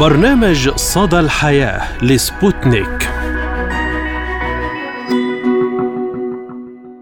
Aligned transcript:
برنامج 0.00 0.68
صدى 0.68 1.20
الحياة 1.20 2.04
لسبوتنيك. 2.04 3.10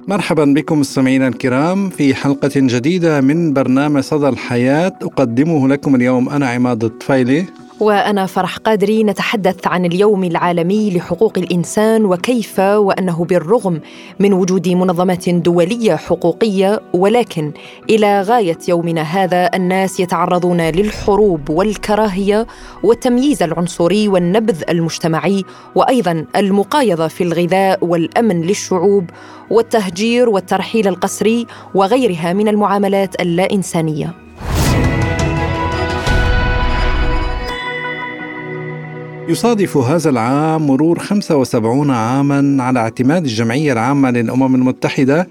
مرحبا 0.09 0.45
بكم 0.45 0.81
مستمعينا 0.81 1.29
الكرام 1.29 1.91
في 1.91 2.15
حلقة 2.15 2.51
جديدة 2.57 3.21
من 3.21 3.53
برنامج 3.53 4.01
صدى 4.01 4.29
الحياة. 4.29 4.93
أقدمه 5.03 5.69
لكم 5.69 5.95
اليوم 5.95 6.29
أنا 6.29 6.49
عماد 6.49 6.85
الطفيلي. 6.85 7.45
وأنا 7.81 8.27
فرح 8.27 8.57
قادري 8.57 9.05
نتحدث 9.05 9.67
عن 9.67 9.85
اليوم 9.85 10.25
العالمي 10.25 10.91
لحقوق 10.91 11.39
الإنسان 11.39 12.05
وكيف 12.05 12.59
وأنه 12.59 13.25
بالرغم 13.25 13.81
من 14.21 14.33
وجود 14.33 14.69
منظمات 14.69 15.29
دولية 15.29 15.97
حقوقية 15.97 16.81
ولكن 16.93 17.53
إلى 17.91 18.23
غاية 18.23 18.59
يومنا 18.69 19.03
هذا 19.03 19.51
الناس 19.55 20.01
يتعرضون 20.01 20.61
للحروب 20.61 21.51
والكراهية 21.51 22.47
والتمييز 22.83 23.43
العنصري 23.43 24.09
والنبذ 24.09 24.63
المجتمعي 24.69 25.45
وأيضا 25.75 26.25
المقايضة 26.37 27.09
في 27.09 27.25
الغذاء 27.25 27.85
والأمن 27.85 28.43
للشعوب 28.43 29.11
والتهجير 29.51 30.29
والترحيل 30.29 30.89
القسري 30.89 31.47
وغيرها 31.75 32.33
من 32.33 32.49
المعاملات 32.49 33.21
اللا 33.21 33.53
إنسانية. 33.53 34.15
يصادف 39.29 39.77
هذا 39.77 40.11
العام 40.11 40.67
مرور 40.67 40.99
75 40.99 41.91
عاما 41.91 42.63
على 42.63 42.81
اعتماد 42.81 43.25
الجمعية 43.25 43.73
العامة 43.73 44.11
للأمم 44.11 44.55
المتحدة 44.55 45.29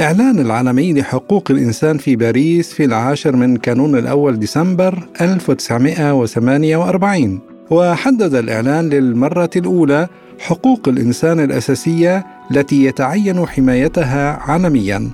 إعلان 0.00 0.38
العالمي 0.38 0.92
لحقوق 0.92 1.50
الإنسان 1.50 1.98
في 1.98 2.16
باريس 2.16 2.72
في 2.72 2.84
العاشر 2.84 3.36
من 3.36 3.56
كانون 3.56 3.98
الأول 3.98 4.38
ديسمبر 4.38 5.08
1948 5.20 7.40
وحدد 7.70 8.34
الإعلان 8.34 8.88
للمرة 8.88 9.50
الأولى 9.56 10.08
حقوق 10.38 10.88
الإنسان 10.88 11.40
الأساسية 11.40 12.26
التي 12.50 12.84
يتعين 12.84 13.46
حمايتها 13.46 14.32
عالميا. 14.32 15.10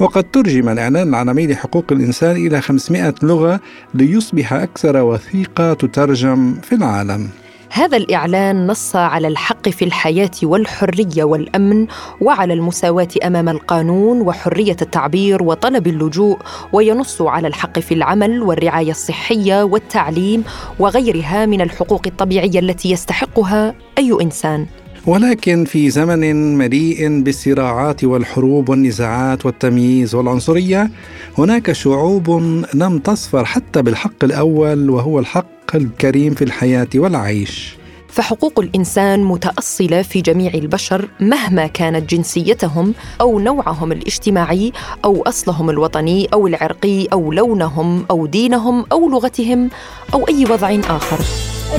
وقد 0.00 0.24
ترجم 0.24 0.68
الإعلان 0.68 1.08
العالمي 1.08 1.46
لحقوق 1.46 1.84
الإنسان 1.92 2.36
إلى 2.36 2.60
500 2.60 3.14
لغة 3.22 3.60
ليصبح 3.94 4.52
أكثر 4.52 5.02
وثيقة 5.02 5.74
تترجم 5.74 6.54
في 6.62 6.74
العالم. 6.74 7.28
هذا 7.74 7.96
الإعلان 7.96 8.66
نص 8.66 8.96
على 8.96 9.28
الحق 9.28 9.68
في 9.68 9.84
الحياة 9.84 10.30
والحرية 10.42 11.24
والأمن 11.24 11.86
وعلى 12.20 12.54
المساواة 12.54 13.08
أمام 13.24 13.48
القانون 13.48 14.20
وحرية 14.20 14.76
التعبير 14.82 15.42
وطلب 15.42 15.86
اللجوء 15.86 16.38
وينص 16.72 17.22
على 17.22 17.48
الحق 17.48 17.78
في 17.78 17.94
العمل 17.94 18.42
والرعاية 18.42 18.90
الصحية 18.90 19.62
والتعليم 19.62 20.44
وغيرها 20.78 21.46
من 21.46 21.60
الحقوق 21.60 22.02
الطبيعية 22.06 22.58
التي 22.58 22.90
يستحقها 22.90 23.74
أي 23.98 24.16
إنسان. 24.22 24.66
ولكن 25.06 25.64
في 25.64 25.90
زمن 25.90 26.58
مليء 26.58 27.22
بالصراعات 27.22 28.04
والحروب 28.04 28.68
والنزاعات 28.68 29.46
والتمييز 29.46 30.14
والعنصرية 30.14 30.90
هناك 31.38 31.72
شعوب 31.72 32.30
لم 32.74 32.98
تصفر 32.98 33.44
حتى 33.44 33.82
بالحق 33.82 34.24
الأول 34.24 34.90
وهو 34.90 35.18
الحق 35.18 35.53
الكريم 35.74 36.34
في 36.34 36.44
الحياة 36.44 36.88
والعيش. 36.94 37.76
فحقوق 38.08 38.60
الإنسان 38.60 39.24
متأصلة 39.24 40.02
في 40.02 40.20
جميع 40.20 40.54
البشر 40.54 41.08
مهما 41.20 41.66
كانت 41.66 42.10
جنسيتهم 42.10 42.94
أو 43.20 43.38
نوعهم 43.38 43.92
الاجتماعي 43.92 44.72
أو 45.04 45.22
أصلهم 45.22 45.70
الوطني 45.70 46.28
أو 46.32 46.46
العرقي 46.46 47.06
أو 47.12 47.32
لونهم 47.32 48.04
أو 48.10 48.26
دينهم 48.26 48.84
أو 48.92 49.10
لغتهم 49.10 49.70
أو 50.14 50.28
أي 50.28 50.44
وضع 50.50 50.78
آخر. 50.88 51.18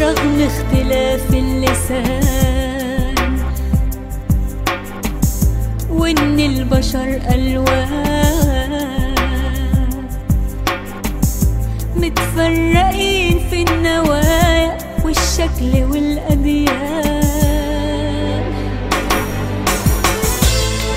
رغم 0.01 0.41
اختلاف 0.41 1.33
اللسان 1.33 2.25
وإن 5.89 6.39
البشر 6.39 7.19
ألوان 7.33 8.44
متفرقين 11.95 13.39
في 13.49 13.63
النوايا 13.63 14.77
والشكل 15.03 15.83
والأديان. 15.83 17.15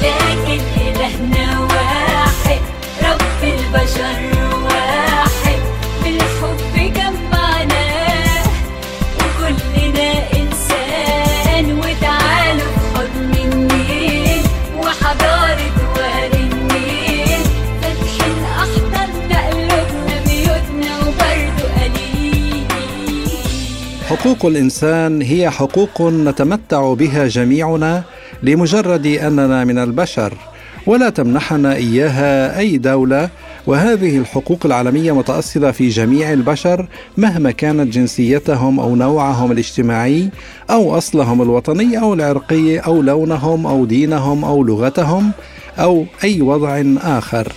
لكن 0.03 0.61
إلهنا 0.81 1.61
واحد 1.61 2.61
رب 3.03 3.43
البشر. 3.43 4.48
حقوق 24.19 24.47
الإنسان 24.47 25.23
هي 25.23 25.51
حقوق 25.51 26.03
نتمتع 26.03 26.95
بها 26.95 27.27
جميعنا 27.27 28.05
لمجرد 28.43 29.07
أننا 29.07 29.65
من 29.65 29.79
البشر 29.79 30.35
ولا 30.87 31.11
تمنحنا 31.11 31.75
إياها 31.75 32.59
أي 32.59 32.79
دولة 32.79 33.29
وهذه 33.67 34.19
الحقوق 34.19 34.59
العالمية 34.65 35.13
متأصلة 35.13 35.71
في 35.71 35.89
جميع 35.89 36.33
البشر 36.33 36.87
مهما 37.17 37.51
كانت 37.51 37.95
جنسيتهم 37.95 38.81
أو 38.81 38.97
نوعهم 38.97 39.53
الاجتماعي 39.53 40.29
أو 40.71 40.99
أصلهم 40.99 41.43
الوطني 41.43 42.01
أو 42.01 42.15
العرقي 42.15 42.79
أو 42.79 43.03
لونهم 43.03 43.67
أو 43.67 43.85
دينهم 43.85 44.45
أو 44.45 44.65
لغتهم 44.65 45.31
أو 45.79 46.05
أي 46.25 46.43
وضع 46.43 46.83
آخر. 47.03 47.53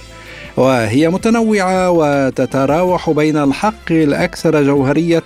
وهي 0.58 1.10
متنوعة 1.10 1.92
وتتراوح 1.92 3.10
بين 3.10 3.38
الحق 3.38 3.92
الأكثر 3.92 4.64
جوهرية 4.64 5.24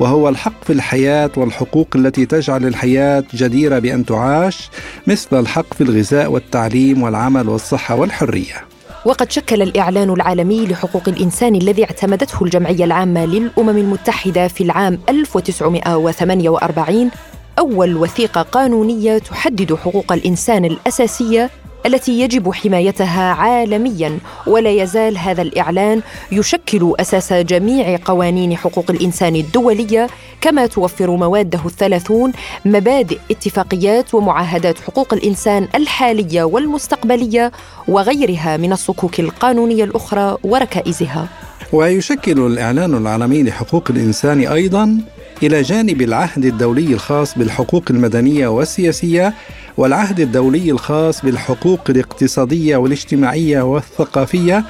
وهو 0.00 0.28
الحق 0.28 0.64
في 0.64 0.72
الحياة 0.72 1.30
والحقوق 1.36 1.88
التي 1.94 2.26
تجعل 2.26 2.66
الحياة 2.66 3.24
جديرة 3.34 3.78
بأن 3.78 4.06
تعاش 4.06 4.70
مثل 5.06 5.40
الحق 5.40 5.74
في 5.74 5.80
الغذاء 5.80 6.30
والتعليم 6.30 7.02
والعمل 7.02 7.48
والصحة 7.48 7.94
والحرية. 7.94 8.64
وقد 9.04 9.30
شكل 9.30 9.62
الإعلان 9.62 10.10
العالمي 10.10 10.66
لحقوق 10.66 11.08
الإنسان 11.08 11.54
الذي 11.54 11.84
اعتمدته 11.84 12.44
الجمعية 12.44 12.84
العامة 12.84 13.24
للأمم 13.24 13.78
المتحدة 13.78 14.48
في 14.48 14.64
العام 14.64 14.98
1948 15.08 17.10
أول 17.58 17.96
وثيقة 17.96 18.42
قانونية 18.42 19.18
تحدد 19.18 19.74
حقوق 19.74 20.12
الإنسان 20.12 20.64
الأساسية 20.64 21.50
التي 21.86 22.20
يجب 22.20 22.52
حمايتها 22.52 23.32
عالميا 23.32 24.18
ولا 24.46 24.70
يزال 24.70 25.18
هذا 25.18 25.42
الإعلان 25.42 26.02
يشكل 26.32 26.94
أساس 27.00 27.32
جميع 27.32 27.98
قوانين 28.04 28.56
حقوق 28.56 28.90
الإنسان 28.90 29.36
الدولية 29.36 30.06
كما 30.40 30.66
توفر 30.66 31.10
مواده 31.10 31.60
الثلاثون 31.66 32.32
مبادئ 32.64 33.18
اتفاقيات 33.30 34.14
ومعاهدات 34.14 34.78
حقوق 34.78 35.14
الإنسان 35.14 35.68
الحالية 35.74 36.44
والمستقبلية 36.44 37.52
وغيرها 37.88 38.56
من 38.56 38.72
الصكوك 38.72 39.20
القانونية 39.20 39.84
الأخرى 39.84 40.36
وركائزها. 40.44 41.28
ويشكل 41.72 42.46
الإعلان 42.46 42.94
العالمي 42.94 43.42
لحقوق 43.42 43.90
الإنسان 43.90 44.40
أيضا 44.40 44.98
إلى 45.42 45.62
جانب 45.62 46.02
العهد 46.02 46.44
الدولي 46.44 46.94
الخاص 46.94 47.38
بالحقوق 47.38 47.84
المدنية 47.90 48.48
والسياسية 48.48 49.34
والعهد 49.76 50.20
الدولي 50.20 50.70
الخاص 50.70 51.22
بالحقوق 51.24 51.80
الاقتصادية 51.90 52.76
والاجتماعية 52.76 53.62
والثقافية 53.62 54.64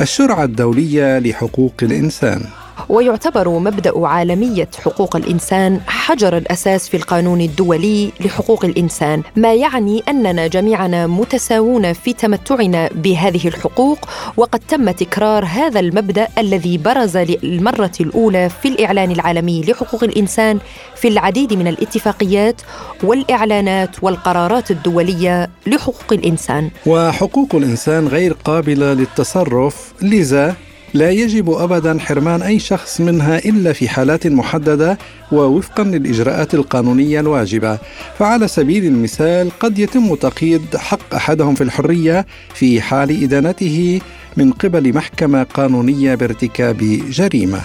الشرعة 0.00 0.44
الدولية 0.44 1.18
لحقوق 1.18 1.74
الإنسان. 1.82 2.42
ويعتبر 2.88 3.48
مبدأ 3.48 4.06
عالمية 4.06 4.68
حقوق 4.84 5.16
الإنسان 5.16 5.80
حجر 5.86 6.36
الأساس 6.36 6.88
في 6.88 6.96
القانون 6.96 7.40
الدولي 7.40 8.12
لحقوق 8.20 8.64
الإنسان 8.64 9.22
ما 9.36 9.54
يعني 9.54 10.02
أننا 10.08 10.46
جميعنا 10.46 11.06
متساوون 11.06 11.92
في 11.92 12.12
تمتعنا 12.12 12.88
بهذه 12.94 13.48
الحقوق 13.48 13.98
وقد 14.36 14.60
تم 14.68 14.90
تكرار 14.90 15.44
هذا 15.44 15.80
المبدأ 15.80 16.28
الذي 16.38 16.78
برز 16.78 17.16
للمرة 17.16 17.92
الأولى 18.00 18.48
في 18.62 18.68
الإعلان 18.68 19.10
العالمي 19.10 19.62
لحقوق 19.62 20.04
الإنسان 20.04 20.58
في 20.96 21.08
العديد 21.08 21.54
من 21.54 21.66
الاتفاقيات 21.66 22.60
والإعلانات 23.04 23.90
والقرارات 24.02 24.70
الدولية 24.70 25.50
لحقوق 25.66 26.12
الإنسان. 26.12 26.70
وحقوق 26.86 27.54
الإنسان 27.54 28.08
غير 28.08 28.32
قابلة 28.44 28.92
للتصرف 28.92 29.92
لذا 30.02 30.56
لا 30.94 31.10
يجب 31.10 31.50
ابدا 31.50 31.98
حرمان 31.98 32.42
أي 32.42 32.58
شخص 32.58 33.00
منها 33.00 33.38
إلا 33.38 33.72
في 33.72 33.88
حالات 33.88 34.26
محددة 34.26 34.98
ووفقا 35.32 35.84
للإجراءات 35.84 36.54
القانونية 36.54 37.20
الواجبة. 37.20 37.78
فعلى 38.18 38.48
سبيل 38.48 38.84
المثال 38.86 39.50
قد 39.60 39.78
يتم 39.78 40.14
تقييد 40.14 40.76
حق 40.76 41.14
أحدهم 41.14 41.54
في 41.54 41.64
الحرية 41.64 42.26
في 42.54 42.80
حال 42.80 43.22
إدانته 43.22 44.00
من 44.36 44.52
قبل 44.52 44.94
محكمة 44.94 45.42
قانونية 45.42 46.14
بارتكاب 46.14 46.78
جريمة. 47.10 47.60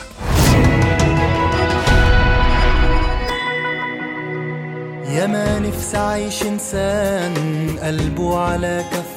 يا 5.16 5.28
ما 5.28 5.60
نفسي 5.60 5.98
اعيش 5.98 6.44
إنسان 6.44 7.34
قلبه 7.84 8.38
على 8.38 8.84
كف 8.92 9.15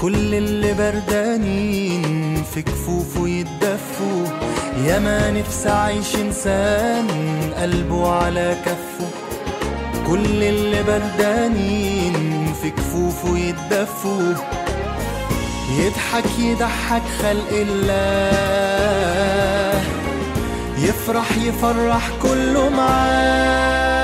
كل 0.00 0.34
اللي 0.34 0.74
بردانين 0.74 2.42
في 2.54 2.62
كفوفه 2.62 3.28
يتدفوا. 3.28 4.26
يا 4.86 4.98
ما 4.98 5.30
نفسي 5.30 5.68
أعيش 5.68 6.16
إنسان 6.16 7.06
قلبه 7.56 8.12
على 8.12 8.56
كفه. 8.66 9.08
كل 10.06 10.42
اللي 10.42 10.82
بردانين 10.82 12.52
في 12.62 12.70
كفوفه 12.70 13.38
يتدفوا. 13.38 14.34
يضحك 15.78 16.38
يضحك 16.38 17.02
خلق 17.22 17.50
الله. 17.52 19.08
يفرح 20.78 21.36
يفرح 21.36 22.10
كله 22.22 22.68
معاه. 22.68 23.97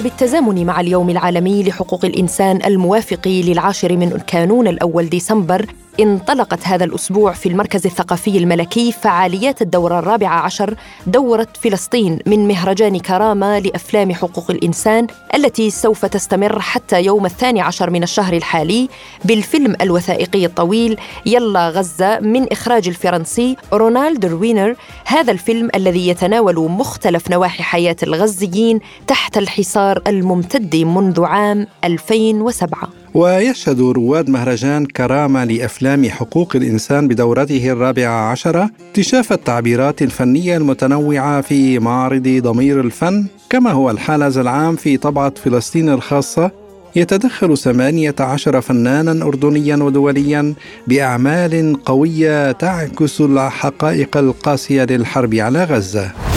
وبالتزامن 0.00 0.66
مع 0.66 0.80
اليوم 0.80 1.10
العالمي 1.10 1.62
لحقوق 1.62 2.04
الإنسان 2.04 2.58
الموافق 2.66 3.28
للعاشر 3.28 3.96
من 3.96 4.10
كانون 4.26 4.68
الأول 4.68 5.08
ديسمبر 5.08 5.66
انطلقت 6.00 6.66
هذا 6.66 6.84
الأسبوع 6.84 7.32
في 7.32 7.48
المركز 7.48 7.86
الثقافي 7.86 8.38
الملكي 8.38 8.92
فعاليات 8.92 9.62
الدورة 9.62 9.98
الرابعة 9.98 10.40
عشر 10.40 10.74
دورة 11.06 11.46
فلسطين 11.62 12.18
من 12.26 12.48
مهرجان 12.48 12.98
كرامة 12.98 13.58
لأفلام 13.58 14.12
حقوق 14.12 14.50
الإنسان 14.50 15.06
التي 15.34 15.70
سوف 15.70 16.06
تستمر 16.06 16.60
حتى 16.60 17.02
يوم 17.02 17.26
الثاني 17.26 17.60
عشر 17.60 17.90
من 17.90 18.02
الشهر 18.02 18.32
الحالي 18.32 18.88
بالفيلم 19.24 19.76
الوثائقي 19.80 20.46
الطويل 20.46 21.00
يلا 21.26 21.68
غزة 21.68 22.20
من 22.20 22.52
إخراج 22.52 22.88
الفرنسي 22.88 23.56
رونالد 23.72 24.26
روينر 24.26 24.74
هذا 25.04 25.32
الفيلم 25.32 25.70
الذي 25.74 26.08
يتناول 26.08 26.70
مختلف 26.70 27.30
نواحي 27.30 27.62
حياة 27.62 27.96
الغزيين 28.02 28.80
تحت 29.06 29.38
الحصار 29.38 30.02
الممتد 30.06 30.76
منذ 30.76 31.24
عام 31.24 31.66
2007 31.84 32.99
ويشهد 33.14 33.80
رواد 33.80 34.30
مهرجان 34.30 34.86
كرامة 34.86 35.44
لأفلام 35.44 36.08
حقوق 36.08 36.56
الإنسان 36.56 37.08
بدورته 37.08 37.72
الرابعة 37.72 38.30
عشرة 38.30 38.70
اكتشاف 38.90 39.32
التعبيرات 39.32 40.02
الفنية 40.02 40.56
المتنوعة 40.56 41.40
في 41.40 41.78
معرض 41.78 42.28
ضمير 42.28 42.80
الفن. 42.80 43.26
كما 43.50 43.70
هو 43.70 43.90
الحال 43.90 44.22
هذا 44.22 44.40
العام 44.40 44.76
في 44.76 44.96
طبعة 44.96 45.32
فلسطين 45.44 45.88
الخاصة 45.88 46.50
يتدخل 46.96 47.58
18 47.58 48.60
فنانا 48.60 49.24
أردنيا 49.24 49.76
ودوليا 49.76 50.54
بأعمال 50.86 51.76
قوية 51.84 52.52
تعكس 52.52 53.20
الحقائق 53.20 54.16
القاسية 54.16 54.84
للحرب 54.84 55.34
على 55.34 55.64
غزة. 55.64 56.29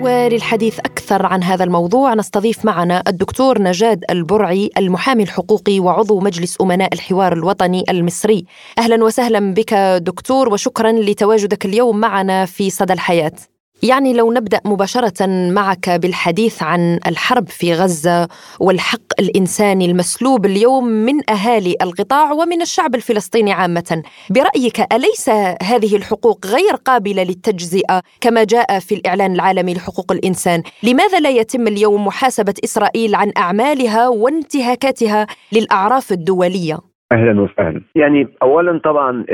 وللحديث 0.00 0.78
أكثر 0.78 1.26
عن 1.26 1.42
هذا 1.42 1.64
الموضوع. 1.64 2.14
نستضيف 2.14 2.64
معنا 2.64 3.02
الدكتور 3.08 3.62
نجاد 3.62 4.04
البرعي 4.10 4.70
المحامي 4.78 5.22
الحقوقي 5.22 5.80
وعضو 5.80 6.20
مجلس 6.20 6.60
أمناء 6.60 6.94
الحوار 6.94 7.32
الوطني 7.32 7.84
المصري. 7.90 8.44
أهلا 8.78 9.04
وسهلا 9.04 9.54
بك 9.54 9.74
دكتور 10.02 10.52
وشكرا 10.52 10.92
لتواجدك 10.92 11.66
اليوم 11.66 12.00
معنا 12.00 12.44
في 12.44 12.70
صدى 12.70 12.92
الحياة. 12.92 13.32
يعني 13.82 14.12
لو 14.12 14.32
نبدأ 14.32 14.60
مباشرة 14.64 15.26
معك 15.26 15.90
بالحديث 15.90 16.62
عن 16.62 17.00
الحرب 17.06 17.48
في 17.48 17.74
غزة 17.74 18.28
والحق 18.60 19.20
الإنساني 19.20 19.86
المسلوب 19.86 20.46
اليوم 20.46 20.84
من 20.84 21.30
أهالي 21.30 21.76
القطاع 21.82 22.32
ومن 22.32 22.62
الشعب 22.62 22.94
الفلسطيني 22.94 23.52
عامة، 23.52 24.02
برأيك 24.30 24.92
أليس 24.92 25.28
هذه 25.62 25.96
الحقوق 25.96 26.46
غير 26.46 26.74
قابلة 26.74 27.22
للتجزئة 27.22 28.02
كما 28.20 28.44
جاء 28.44 28.78
في 28.78 28.94
الإعلان 28.94 29.34
العالمي 29.34 29.74
لحقوق 29.74 30.12
الإنسان؟ 30.12 30.62
لماذا 30.82 31.20
لا 31.20 31.30
يتم 31.30 31.66
اليوم 31.66 32.06
محاسبة 32.06 32.54
إسرائيل 32.64 33.14
عن 33.14 33.32
أعمالها 33.36 34.08
وانتهاكاتها 34.08 35.26
للأعراف 35.52 36.12
الدولية؟ 36.12 36.87
أهلا 37.12 37.40
وسهلا. 37.40 37.80
يعني 37.94 38.28
اولا 38.42 38.78
طبعا 38.78 39.24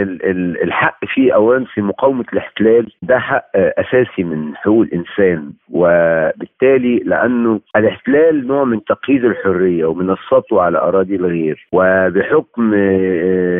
الحق 0.65 1.05
فيه 1.05 1.35
اولا 1.35 1.65
في 1.65 1.83
مقاومة 1.83 2.25
الاحتلال 2.33 2.93
ده 3.03 3.19
حق 3.19 3.47
أساسي 3.55 4.25
من 4.25 4.57
حقوق 4.57 4.81
الإنسان. 4.83 5.53
وبالتالي 5.71 6.99
لأنه 6.99 7.61
الاحتلال 7.77 8.47
نوع 8.47 8.65
من 8.65 8.85
تقييد 8.85 9.25
الحرية 9.25 9.85
ومن 9.85 10.11
السطو 10.11 10.61
على 10.61 10.79
أراضي 10.79 11.17
الغير. 11.17 11.67
وبحكم 11.73 12.75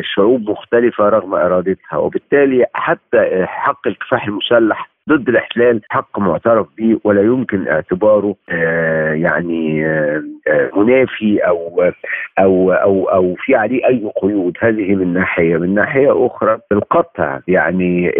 شعوب 0.01 0.49
مختلفة 0.49 1.09
رغم 1.09 1.35
إرادتها. 1.35 1.97
وبالتالي 1.97 2.65
حتى 2.73 3.45
حق 3.45 3.87
الكفاح 3.87 4.27
المسلح 4.27 4.89
ضد 5.09 5.29
الاحتلال 5.29 5.81
حق 5.89 6.19
معترف 6.19 6.67
به 6.77 6.99
ولا 7.03 7.21
يمكن 7.21 7.67
اعتباره 7.67 8.35
آه 8.49 9.13
يعني 9.13 9.85
آه 9.87 10.23
منافي 10.75 11.39
أو 11.39 11.91
أو 12.39 12.71
أو 12.71 13.05
أو 13.09 13.35
في 13.35 13.55
عليه 13.55 13.87
أي 13.87 14.11
قيود. 14.21 14.57
هذه 14.61 14.95
من 14.95 15.13
ناحية. 15.13 15.57
من 15.57 15.73
ناحية 15.73 16.25
أخرى 16.25 16.59
القطع 16.71 17.39
يعني 17.47 18.11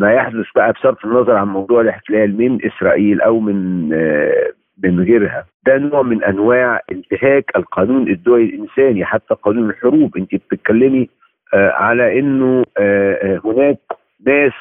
ما 0.00 0.12
يحدث 0.12 0.46
بقى 0.56 0.72
بصرف 0.72 1.04
النظر 1.04 1.36
عن 1.36 1.48
موضوع 1.48 1.80
الاحتلال 1.80 2.36
من 2.38 2.58
إسرائيل 2.66 3.20
أو 3.20 3.40
من 3.40 3.90
آه 3.92 4.50
من 4.84 5.00
غيرها. 5.00 5.44
ده 5.66 5.78
نوع 5.78 6.02
من 6.02 6.24
أنواع 6.24 6.80
انتهاك 6.92 7.50
القانون 7.56 8.08
الدولي 8.08 8.44
الإنساني 8.44 9.04
حتى 9.04 9.34
قانون 9.34 9.70
الحروب. 9.70 10.16
أنت 10.16 10.34
بتتكلمي 10.34 11.08
آه 11.54 11.70
على 11.70 12.18
إنه 12.18 12.64
آه 12.78 13.40
هناك 13.44 13.78
ناس 14.26 14.52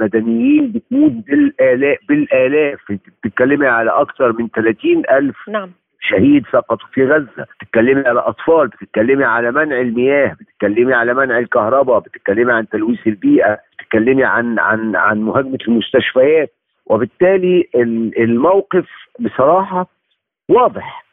مدنيين 0.00 0.72
بتموت 0.72 1.12
بالالاف 1.12 1.98
بالآلاف. 2.08 2.80
انت 2.90 3.02
بتتكلمي 3.22 3.66
على 3.66 3.90
أكثر 3.90 4.32
من 4.32 4.48
30 4.48 5.02
ألف 5.10 5.48
نعم. 5.48 5.70
شهيد 6.00 6.46
سقطوا 6.52 6.88
في 6.92 7.04
غزة. 7.06 7.46
بتتكلمي 7.60 8.02
على 8.06 8.20
أطفال 8.20 8.68
بتتكلمي 8.68 9.24
على 9.24 9.52
منع 9.52 9.80
المياه 9.80 10.36
بتتكلمي 10.40 10.94
على 10.94 11.14
منع 11.14 11.38
الكهرباء 11.38 11.98
بتتكلمي 12.00 12.52
عن 12.52 12.68
تلويث 12.68 13.06
البيئة 13.06 13.58
بتتكلمي 13.78 14.24
عن 14.24 14.58
عن 14.58 14.96
عن 14.96 15.20
مهاجمة 15.22 15.58
المستشفيات. 15.68 16.52
وبالتالي 16.86 17.68
الموقف 18.18 18.86
بصراحة 19.20 19.86
واضح. 20.48 21.04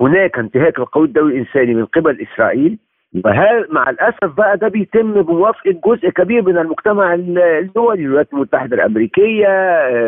هناك 0.00 0.38
انتهاك 0.38 0.78
القانون 0.78 1.08
الدولي 1.08 1.34
الإنساني 1.34 1.74
من 1.74 1.84
قبل 1.84 2.26
إسرائيل. 2.32 2.78
وهذا 3.24 3.66
مع 3.70 3.90
الأسف 3.90 4.24
بقى 4.36 4.56
ده 4.56 4.68
بيتم 4.68 5.22
بموافقة 5.22 5.80
جزء 5.86 6.08
كبير 6.10 6.42
من 6.42 6.58
المجتمع 6.58 7.14
الدولي 7.14 8.02
الولايات 8.02 8.32
المتحدة 8.32 8.76
الأمريكية 8.76 9.48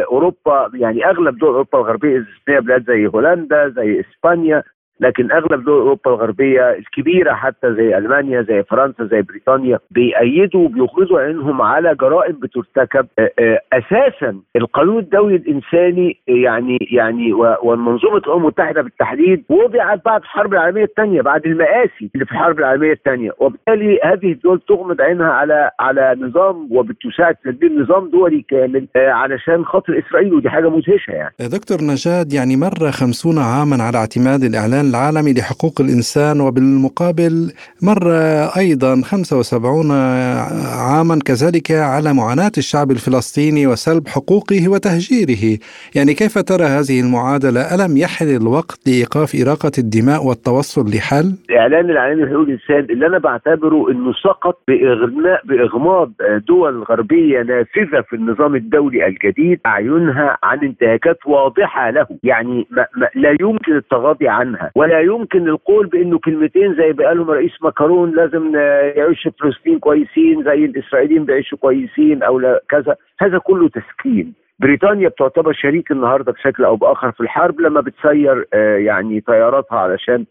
أوروبا 0.03 0.71
يعني 0.75 1.07
أغلب 1.07 1.39
دول 1.39 1.49
أوروبا 1.51 1.79
الغربية 1.79 2.19
استثناء 2.21 2.61
بلاد 2.61 2.85
زي 2.87 3.07
هولندا 3.07 3.69
زي 3.69 4.01
إسبانيا. 4.01 4.63
لكن 5.01 5.33
أغلب 5.33 5.65
دول 5.65 5.81
أوروبا 5.81 6.11
الغربية 6.11 6.71
الكبيرة 6.71 7.35
حتى 7.35 7.75
زي 7.75 7.99
ألمانيا 7.99 8.43
زي 8.43 8.63
فرنسا 8.63 9.05
زي 9.05 9.23
بريطانيا 9.23 9.79
بيأيدوا 9.91 10.65
وبيغمضوا 10.65 11.21
عينهم 11.21 11.63
على 11.63 11.95
جرائم 11.95 12.37
بترتكب 12.43 13.07
أساسا 13.73 14.41
القانون 14.57 14.99
الدولي 14.99 15.37
الإنساني 15.37 16.17
يعني 16.29 16.79
يعني 16.93 17.33
والمنظومة 17.33 18.17
الأمم 18.17 18.49
المتحدة 18.49 18.83
بالتحديد 18.83 19.45
وضعت 19.49 20.05
بعد 20.05 20.21
الحرب 20.21 20.53
العالمية 20.53 20.85
الثانية 20.85 21.23
بعد 21.23 21.47
المآسي 21.47 22.11
اللي 22.15 22.27
في 22.27 22.33
الحرب 22.33 22.59
العالمية 22.59 22.93
الثانية. 22.93 23.31
وبالتالي 23.39 23.99
هذه 24.05 24.33
الدول 24.33 24.61
تغمض 24.69 25.01
عينها 25.01 25.27
على 25.33 25.71
على 25.81 26.17
نظام 26.21 26.69
وبتساعد 26.71 27.35
تدبير 27.45 27.73
نظام 27.73 28.11
دولي 28.11 28.45
كامل 28.49 28.87
علشان 28.97 29.65
خاطر 29.65 29.99
إسرائيل 29.99 30.35
ودي 30.35 30.51
حاجة 30.51 30.71
مدهشة 30.71 31.11
يعني. 31.11 31.35
دكتور 31.41 31.79
نجاد 31.83 32.33
يعني 32.33 32.57
مر 32.57 32.91
خمسون 32.91 33.39
عاما 33.39 33.83
على 33.83 33.99
اعتماد 33.99 34.43
الإعلان 34.43 34.88
العالمي 34.91 35.33
لحقوق 35.33 35.81
الإنسان 35.81 36.41
وبالمقابل 36.41 37.53
مر 37.83 38.13
أيضا 38.57 39.03
75 39.03 39.91
عاما 40.91 41.19
كذلك 41.25 41.71
على 41.71 42.13
معاناة 42.15 42.53
الشعب 42.59 42.91
الفلسطيني 42.91 43.67
وسلب 43.67 44.09
حقوقه 44.09 44.69
وتهجيره. 44.69 45.59
يعني 45.97 46.15
كيف 46.15 46.39
ترى 46.39 46.65
هذه 46.65 47.01
المعادلة؟ 47.01 47.61
ألم 47.75 47.97
يحل 47.97 48.37
الوقت 48.37 48.79
لإيقاف 48.87 49.31
إراقة 49.43 49.73
الدماء 49.79 50.25
والتوصل 50.27 50.91
لحل؟ 50.97 51.35
الإعلان 51.51 51.91
العالمي 51.91 52.23
لحقوق 52.25 52.41
الإنسان 52.41 52.95
اللي 52.95 53.07
أنا 53.07 53.19
بعتبره 53.19 53.91
أنه 53.91 54.13
سقط 54.13 54.59
بإغماء 54.69 55.41
بإغماض 55.45 56.13
دول 56.49 56.83
غربية 56.83 57.43
نافذة 57.43 58.01
في 58.09 58.17
النظام 58.17 58.55
الدولي 58.55 59.07
الجديد 59.07 59.61
أعينها 59.67 60.39
عن 60.43 60.59
انتهاكات 60.59 61.19
واضحة 61.27 61.91
له. 61.91 62.07
يعني 62.23 62.67
ما 62.71 62.87
ما 62.97 63.09
لا 63.15 63.37
يمكن 63.41 63.77
التغاضي 63.77 64.29
عنها. 64.29 64.71
ولا 64.79 65.01
يمكن 65.01 65.49
القول 65.49 65.87
بأنه 65.87 66.19
كلمتين 66.19 66.75
زي 66.75 66.93
ما 66.93 67.07
قالهم 67.09 67.31
رئيس 67.31 67.63
ماكرون 67.63 68.15
لازم 68.15 68.57
يعيش 68.97 69.29
فلسطين 69.41 69.79
كويسين 69.79 70.45
زي 70.45 70.65
الإسرائيليين 70.65 71.25
بيعيشوا 71.25 71.59
كويسين 71.59 72.23
أو 72.23 72.59
كذا. 72.69 72.97
هذا 73.21 73.39
كله 73.39 73.69
تسكين. 73.69 74.35
بريطانيا 74.61 75.09
بتعتبر 75.09 75.53
شريك 75.53 75.91
النهارده 75.91 76.33
بشكل 76.33 76.65
أو 76.65 76.77
بآخر 76.77 77.13
في 77.13 77.21
الحرب 77.21 77.61
لما 77.61 77.81
بتسير 77.81 78.49
آه، 78.55 78.77
يعني 78.77 79.21
طياراتها 79.21 79.79
علشان 79.79 80.25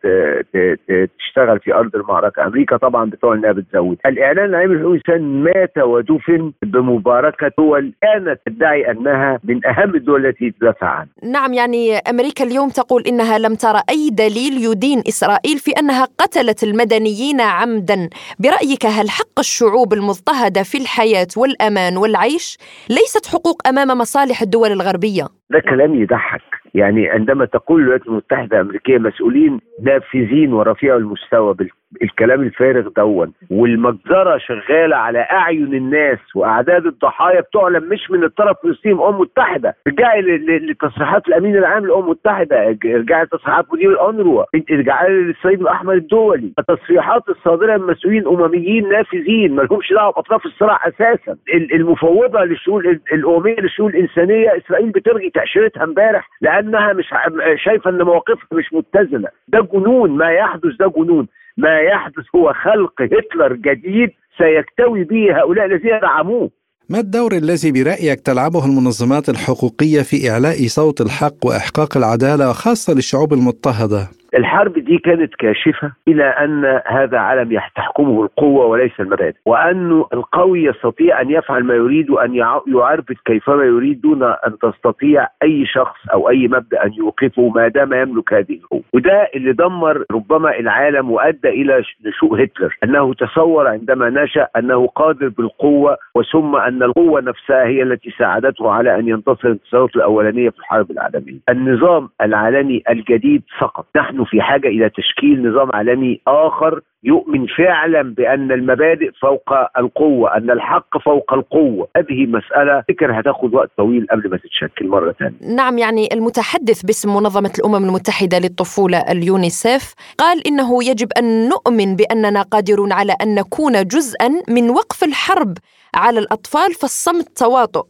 تشتغل 1.20 1.60
في 1.60 1.74
أرض 1.74 1.96
المعركة. 1.96 2.46
أمريكا 2.46 2.78
طبعا 2.78 3.10
بتقول 3.10 3.38
إنها 3.38 3.52
بتزود. 3.52 3.98
الإعلان 4.06 4.46
العالمي 4.46 4.76
لحقوق 4.76 4.92
الانسان 4.92 5.44
مات 5.44 5.78
ودفن 5.78 6.52
بمباركة 6.64 7.52
دول 7.58 7.94
كانت 8.02 8.40
تدعي 8.46 8.92
أنها 8.92 9.40
من 9.44 9.66
أهم 9.66 9.96
الدول 9.96 10.26
التي 10.26 10.52
تدافع 10.52 10.88
عنها. 10.88 11.10
نعم 11.24 11.54
يعني 11.54 11.98
أمريكا 11.98 12.44
اليوم 12.44 12.70
تقول 12.70 13.04
إنها 13.08 13.38
لم 13.38 13.56
ترى 13.56 13.82
أي 13.90 14.10
دليل 14.12 14.54
يدين 14.72 15.00
إسرائيل 15.08 15.58
في 15.58 15.72
أنها 15.80 16.06
قتلت 16.06 16.64
المدنيين 16.64 17.42
عمدا، 17.42 18.10
برأيك 18.40 18.86
هل 18.86 19.10
حق 19.10 19.40
الشعوب 19.40 19.94
المضطهدة 19.94 20.64
في 20.64 20.78
الحياة 20.78 21.28
والأمان 21.38 21.98
والعيش 21.98 22.58
ليست 22.90 23.26
حقوق 23.26 23.68
أمام 23.68 23.88
مصالح 23.88 24.17
الدول 24.42 24.72
الغربية؟ 24.72 25.24
ده 25.50 25.60
كلام 25.60 25.96
يضحك 25.96 26.42
يعني 26.74 27.10
عندما 27.10 27.46
تقول 27.46 27.82
الولايات 27.82 28.08
المتحدة 28.08 28.58
الأمريكية 28.58 28.98
مسؤولين 28.98 29.60
نافذين 29.84 30.54
ورفيع 30.54 30.96
المستوى 30.96 31.54
بالكلام 31.92 32.42
الفارغ 32.42 32.90
دون. 32.98 33.34
والمجزرة 33.52 34.38
شغالة 34.38 34.96
على 34.96 35.20
أعين 35.20 35.74
الناس 35.74 36.20
وأعداد 36.36 36.86
الضحايا 36.86 37.42
بتعلن 37.42 37.90
مش 37.90 38.12
من 38.12 38.24
الطرف 38.24 38.58
الفلسطيني 38.66 38.96
الأمم 38.96 39.16
المتحدة 39.16 39.76
ارجعي 39.88 40.22
لتصريحات 40.48 41.28
الأمين 41.28 41.56
العام 41.58 41.86
للأمم 41.86 42.04
المتحدة 42.06 42.68
ارجعي 42.68 43.24
لتصريحات 43.24 43.66
مدير 43.74 43.92
الأنروا 43.92 44.44
ارجعي 44.72 45.10
للصليب 45.10 45.62
الأحمر 45.62 45.94
الدولي. 45.94 46.52
التصريحات 46.60 47.30
الصادرة 47.30 47.78
من 47.78 47.88
مسؤولين 47.88 48.28
أمميين 48.28 48.90
نافذين 48.90 49.56
ما 49.56 49.62
لهمش 49.62 49.94
دعوة 49.94 50.12
بأطراف 50.14 50.46
الصراع 50.46 50.88
أساسا. 50.88 51.38
ال- 51.54 51.74
المفوضة 51.74 52.44
للشؤون 52.44 52.86
ال- 52.86 53.00
الأممية 53.14 53.56
للشؤون 53.60 53.90
الإنسانية 53.92 54.58
إسرائيل 54.58 54.90
بتلغي 54.90 55.30
تأشيرتها 55.30 55.84
امبارح 55.84 56.30
لأنها 56.42 56.94
مش 56.94 57.10
شايفة 57.56 57.90
أن 57.90 58.02
مواقفها 58.02 58.48
مش 58.52 58.74
متزنة. 58.74 59.28
ده 59.48 59.68
جنون 59.74 60.12
ما 60.12 60.32
يحدث 60.32 60.76
ده 60.80 60.94
جنون. 60.98 61.28
ما 61.58 61.80
يحدث 61.80 62.26
هو 62.36 62.54
خلق 62.54 63.02
هتلر 63.02 63.54
جديد 63.54 64.10
سيكتوي 64.38 65.04
به 65.04 65.40
هؤلاء 65.40 65.66
الذين 65.66 66.00
دعموه 66.02 66.50
ما 66.90 67.00
الدور 67.00 67.32
الذي 67.32 67.72
برأيك 67.72 68.20
تلعبه 68.20 68.66
المنظمات 68.66 69.30
الحقوقية 69.30 70.02
في 70.02 70.30
إعلاء 70.32 70.68
صوت 70.68 71.02
الحق 71.02 71.46
وإحقاق 71.46 71.98
العدالة 71.98 72.54
خاصة 72.54 72.94
للشعوب 72.94 73.34
المضطهدة؟ 73.34 74.08
الحرب 74.38 74.74
دي 74.74 74.98
كانت 74.98 75.36
كاشفة 75.36 75.92
إلى 76.08 76.24
أن 76.24 76.82
هذا 76.88 77.18
عالم 77.18 77.60
تحكمه 77.76 78.24
القوة 78.24 78.66
وليس 78.66 79.00
المبادئ 79.00 79.36
وأن 79.46 80.04
القوي 80.14 80.64
يستطيع 80.64 81.22
أن 81.22 81.30
يفعل 81.30 81.64
ما 81.64 81.74
يريد 81.74 82.10
وأن 82.10 82.36
يع- 82.36 82.62
يعربد 82.68 83.16
كيفما 83.26 83.64
يريد 83.64 84.02
دون 84.02 84.24
أن 84.24 84.58
تستطيع 84.62 85.28
أي 85.44 85.66
شخص 85.66 86.00
أو 86.14 86.30
أي 86.30 86.48
مبدأ 86.48 86.86
أن 86.86 86.94
يوقفه 86.94 87.50
ما 87.56 87.68
دام 87.68 87.94
يملك 87.94 88.34
هذه 88.34 88.54
القوة. 88.54 88.82
وده 88.94 89.28
اللي 89.36 89.54
دمر 89.54 90.04
ربما 90.12 90.60
العالم 90.60 91.12
وأدى 91.12 91.50
إلى 91.50 91.84
نشوء 92.06 92.44
هتلر 92.44 92.78
أنه 92.84 93.14
تصور 93.14 93.68
عندما 93.68 94.10
نشأ 94.10 94.48
أنه 94.58 94.88
قادر 94.88 95.28
بالقوة 95.28 95.98
وثم 96.16 96.56
أن 96.56 96.84
القوة 96.84 97.22
نفسها 97.22 97.64
هي 97.66 97.84
التي 97.84 98.12
ساعدته 98.20 98.72
على 98.72 99.00
أن 99.00 99.08
ينتصر 99.08 99.48
الانتصارات 99.48 99.96
الأولانية 99.96 100.50
في 100.50 100.60
الحرب 100.60 100.92
العالمية. 100.92 101.40
النظام 101.50 102.10
العالمي 102.22 102.84
الجديد 102.90 103.44
سقط. 103.60 103.86
نحن 103.98 104.17
في 104.26 104.42
حاجة 104.42 104.68
إلى 104.68 104.90
تشكيل 104.90 105.50
نظام 105.50 105.72
عالمي 105.74 106.22
آخر 106.28 106.82
يؤمن 107.04 107.48
فعلا 107.48 108.02
بأن 108.02 108.52
المبادئ 108.52 109.12
فوق 109.22 109.54
القوة 109.78 110.38
أن 110.38 110.52
الحق 110.52 110.98
فوق 110.98 111.34
القوة. 111.34 111.88
هذه 111.98 112.26
مسألة 112.26 112.84
فكر 112.90 113.20
هتاخد 113.20 113.54
وقت 113.54 113.70
طويل 113.78 114.08
قبل 114.12 114.30
ما 114.30 114.38
تتشكل 114.38 114.88
مرة 114.88 115.12
ثانية 115.12 115.56
نعم 115.56 115.78
يعني 115.78 116.10
المتحدث 116.14 116.82
باسم 116.86 117.16
منظمة 117.16 117.52
الأمم 117.60 117.86
المتحدة 117.86 118.40
للطفولة 118.40 118.98
اليونيسيف 118.98 119.94
قال 120.18 120.48
إنه 120.48 120.84
يجب 120.84 121.08
أن 121.18 121.50
نؤمن 121.50 121.96
بأننا 121.96 122.42
قادرون 122.42 122.92
على 122.92 123.16
أن 123.22 123.36
نكون 123.36 123.84
جزءا 123.88 124.30
من 124.50 124.70
وقف 124.70 125.04
الحرب 125.04 125.58
على 125.96 126.20
الأطفال 126.20 126.74
فالصمت 126.74 127.38
تواطؤ 127.38 127.86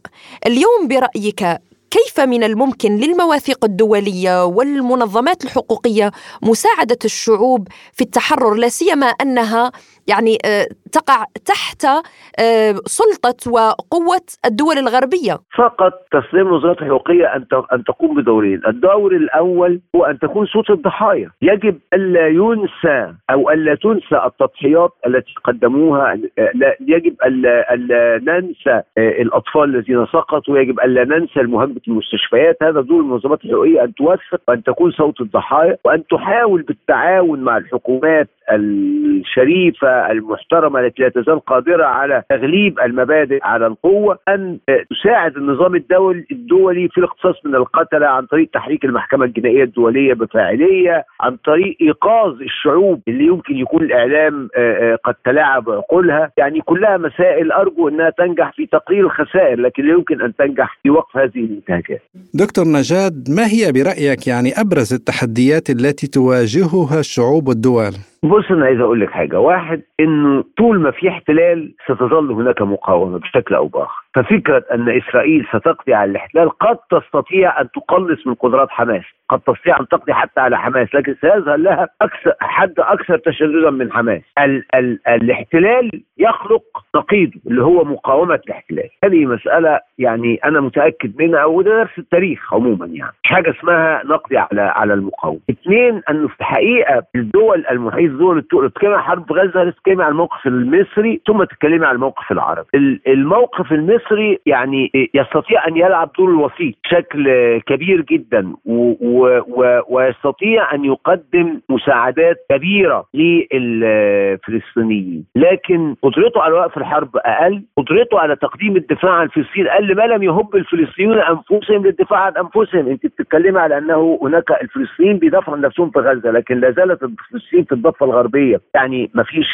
اليوم 0.46 0.88
برأيك 0.88 1.60
كيف 1.90 2.20
من 2.20 2.44
الممكن 2.44 2.96
للمواثيق 2.96 3.64
الدولية 3.64 4.44
والمنظمات 4.44 5.44
الحقوقية 5.44 6.12
مساعدة 6.42 6.98
الشعوب 7.04 7.68
في 7.92 8.04
التحرر؟ 8.04 8.54
لا 8.54 8.68
سيما 8.68 9.06
أنها 9.06 9.72
يعني 10.08 10.38
آه، 10.46 10.66
تقع 10.92 11.24
تحت 11.46 11.84
آه، 11.84 12.74
سلطة 12.84 13.50
وقوة 13.50 14.26
الدول 14.46 14.78
الغربية. 14.78 15.38
فقط 15.56 15.92
تسليم 16.12 16.46
النظريات 16.46 16.82
الحقوقية 16.82 17.26
أن 17.72 17.84
تقوم 17.84 18.16
بدورين، 18.16 18.60
الدور 18.66 19.12
الأول 19.12 19.80
هو 19.96 20.04
أن 20.04 20.18
تكون 20.18 20.46
صوت 20.46 20.70
الضحايا، 20.70 21.30
يجب 21.42 21.78
ألا 21.94 22.28
ينسى 22.28 23.14
أو 23.30 23.50
ألا 23.50 23.74
تنسى 23.74 24.16
التضحيات 24.26 24.90
التي 25.06 25.34
قدموها، 25.44 26.18
آه، 26.38 26.52
يجب 26.80 27.14
ألا 27.24 28.20
ننسى 28.22 28.82
الأطفال 28.98 29.76
الذين 29.76 30.06
سقطوا، 30.06 30.58
يجب 30.58 30.80
ألا 30.80 31.04
ننسى 31.04 31.42
مهاجمة 31.42 31.80
المستشفيات، 31.88 32.56
هذا 32.62 32.80
دور 32.80 33.00
المنظمات 33.00 33.44
الحقوقية 33.44 33.84
أن 33.84 33.94
توثق 33.94 34.40
وأن 34.48 34.62
تكون 34.62 34.90
صوت 34.90 35.20
الضحايا. 35.20 35.76
وأن 35.84 36.06
تحاول 36.06 36.62
بالتعاون 36.62 37.40
مع 37.40 37.56
الحكومات 37.56 38.28
الشريفة 38.50 39.97
المحترمة 40.10 40.80
التي 40.80 41.02
لا 41.02 41.08
تزال 41.08 41.40
قادرة 41.40 41.84
على 41.84 42.22
تغليب 42.28 42.80
المبادئ 42.80 43.38
على 43.42 43.66
القوة 43.66 44.18
أن 44.28 44.58
آه، 44.68 44.84
تساعد 44.90 45.36
النظام 45.36 45.74
الدولي 45.74 46.26
الدولي 46.30 46.88
في 46.88 46.98
الاقتصاص 46.98 47.34
من 47.44 47.54
القتلة 47.54 48.06
عن 48.06 48.26
طريق 48.26 48.50
تحريك 48.54 48.84
المحكمة 48.84 49.24
الجنائية 49.24 49.64
الدولية 49.64 50.14
بفاعلية 50.14 51.04
عن 51.20 51.36
طريق 51.36 51.76
إيقاظ 51.80 52.42
الشعوب 52.42 53.00
اللي 53.08 53.24
يمكن 53.24 53.56
يكون 53.56 53.82
الإعلام 53.82 54.48
آه، 54.56 54.92
آه، 54.92 54.98
قد 55.04 55.14
تلاعب 55.24 55.70
عقولها 55.70 56.30
يعني 56.36 56.60
كلها 56.60 56.96
مسائل 56.96 57.52
أرجو 57.52 57.88
أنها 57.88 58.10
تنجح 58.10 58.52
في 58.52 58.66
تقليل 58.66 59.04
الخسائر 59.04 59.60
لكن 59.60 59.82
لا 59.84 59.92
يمكن 59.92 60.22
أن 60.22 60.36
تنجح 60.36 60.78
في 60.82 60.90
وقف 60.90 61.16
هذه 61.16 61.44
الانتهاكات 61.44 62.02
دكتور 62.34 62.64
نجاد 62.64 63.28
ما 63.30 63.46
هي 63.46 63.72
برأيك 63.72 64.26
يعني 64.26 64.60
أبرز 64.60 64.94
التحديات 64.94 65.70
التي 65.70 66.06
تواجهها 66.06 67.00
الشعوب 67.00 67.48
والدول؟ 67.48 67.92
بص 68.22 68.50
أنا 68.50 68.64
عايز 68.64 68.80
أقول 68.80 69.00
لك 69.00 69.10
حاجة. 69.10 69.40
واحد 69.40 69.82
إنه 70.00 70.44
طول 70.56 70.80
ما 70.80 70.90
في 70.90 71.08
احتلال 71.08 71.74
ستظل 71.84 72.32
هناك 72.32 72.62
مقاومة 72.62 73.18
بشكل 73.18 73.54
أو 73.54 73.66
بآخر. 73.68 74.07
ففكرة 74.22 74.64
أن 74.74 74.88
إسرائيل 74.88 75.46
ستقضي 75.48 75.94
على 75.94 76.10
الاحتلال 76.10 76.50
قد 76.58 76.76
تستطيع 76.90 77.60
أن 77.60 77.70
تقلص 77.70 78.26
من 78.26 78.34
قدرات 78.34 78.70
حماس 78.70 79.04
قد 79.28 79.40
تستطيع 79.40 79.80
أن 79.80 79.88
تقضي 79.88 80.12
حتى 80.12 80.40
على 80.40 80.58
حماس 80.58 80.94
لكن 80.94 81.14
سيظهر 81.20 81.56
لها 81.56 81.88
أكثر 82.02 82.32
حد 82.40 82.74
أكثر 82.78 83.18
تشددا 83.18 83.70
من 83.70 83.92
حماس. 83.92 84.22
ال 84.38 84.64
ال 84.74 84.98
الاحتلال 85.08 86.02
يخلق 86.18 86.62
نقيضه 86.96 87.32
اللي 87.46 87.62
هو 87.62 87.84
مقاومة 87.84 88.40
الاحتلال. 88.46 88.88
هذه 89.04 89.26
مسألة 89.26 89.80
يعني 89.98 90.40
أنا 90.44 90.60
متأكد 90.60 91.22
منها 91.22 91.44
وده 91.44 91.70
درس 91.70 91.98
التاريخ 91.98 92.54
عموما 92.54 92.86
يعني. 92.86 93.12
مش 93.24 93.30
حاجة 93.30 93.50
اسمها 93.50 94.02
نقضي 94.04 94.36
على 94.38 94.60
على 94.60 94.94
المقاومة. 94.94 95.40
اثنين 95.50 96.02
انه 96.10 96.28
في 96.28 96.40
الحقيقة 96.40 97.02
الدول 97.16 97.64
المحيط 97.70 98.10
دول 98.12 98.42
تتكلم 98.42 98.92
عن 98.94 99.00
حرب 99.02 99.32
غزة 99.32 99.70
تتكلم 99.70 100.00
عن 100.00 100.10
الموقف 100.10 100.46
المصري 100.46 101.20
ثم 101.26 101.44
تتكلمي 101.44 101.86
عن 101.86 101.94
الموقف 101.94 102.32
العربي. 102.32 102.68
ال- 102.74 103.00
الموقف 103.08 103.72
المصري 103.72 104.07
يعني 104.46 104.90
يستطيع 105.14 105.68
أن 105.68 105.76
يلعب 105.76 106.10
دور 106.18 106.30
الوسيط 106.30 106.74
بشكل 106.84 107.28
كبير 107.66 108.00
جدا 108.00 108.52
و 108.64 108.94
و 109.00 109.40
و 109.48 109.80
ويستطيع 109.88 110.74
أن 110.74 110.84
يقدم 110.84 111.60
مساعدات 111.68 112.36
كبيرة 112.50 113.04
للفلسطينيين. 113.14 115.24
لكن 115.36 115.94
قدرته 116.02 116.42
على 116.42 116.54
وقف 116.54 116.78
الحرب 116.78 117.16
أقل 117.16 117.62
قدرته 117.76 118.18
على 118.20 118.36
تقديم 118.36 118.76
الدفاع 118.76 119.12
عن 119.12 119.28
فلسطين 119.28 119.66
أقل 119.68 119.96
ما 119.96 120.02
لم 120.06 120.22
يهب 120.22 120.56
الفلسطينيون 120.56 121.18
أنفسهم 121.18 121.86
للدفاع 121.86 122.18
عن 122.20 122.32
أنفسهم. 122.36 122.88
أنت 122.88 123.06
بتتكلمي 123.06 123.58
على 123.58 123.78
أنه 123.78 124.18
هناك 124.22 124.50
الفلسطينيين 124.62 125.18
بيدافعوا 125.18 125.56
عن 125.56 125.62
نفسهم 125.62 125.90
في 125.90 125.98
غزة 125.98 126.30
لكن 126.30 126.60
لا 126.60 126.70
زالت 126.70 127.02
الفلسطينيين 127.02 127.64
في 127.66 127.72
الضفة 127.72 128.06
الغربية. 128.06 128.60
يعني 128.74 129.10
ما 129.14 129.22
فيش 129.22 129.46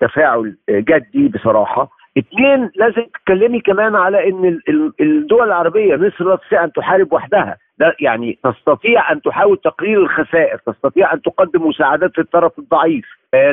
تفاعل 0.00 0.56
آه، 0.68 0.80
جدي 0.80 1.28
بصراحة. 1.28 2.01
اثنين 2.18 2.70
لازم 2.76 3.02
تتكلمي 3.02 3.60
كمان 3.60 3.96
على 3.96 4.28
إن 4.28 4.44
ال- 4.44 4.62
ال- 4.68 4.92
الدول 5.00 5.46
العربية 5.46 5.96
مصر 5.96 6.24
لا 6.24 6.36
تستطيع 6.36 6.64
أن 6.64 6.72
تحارب 6.72 7.12
وحدها. 7.12 7.56
يعني 8.00 8.38
تستطيع 8.44 9.12
أن 9.12 9.22
تحاول 9.22 9.56
تقليل 9.64 9.98
الخسائر 9.98 10.58
تستطيع 10.66 11.12
أن 11.12 11.22
تقدم 11.22 11.66
مساعدات 11.66 12.18
للطرف 12.18 12.58
الضعيف. 12.58 13.04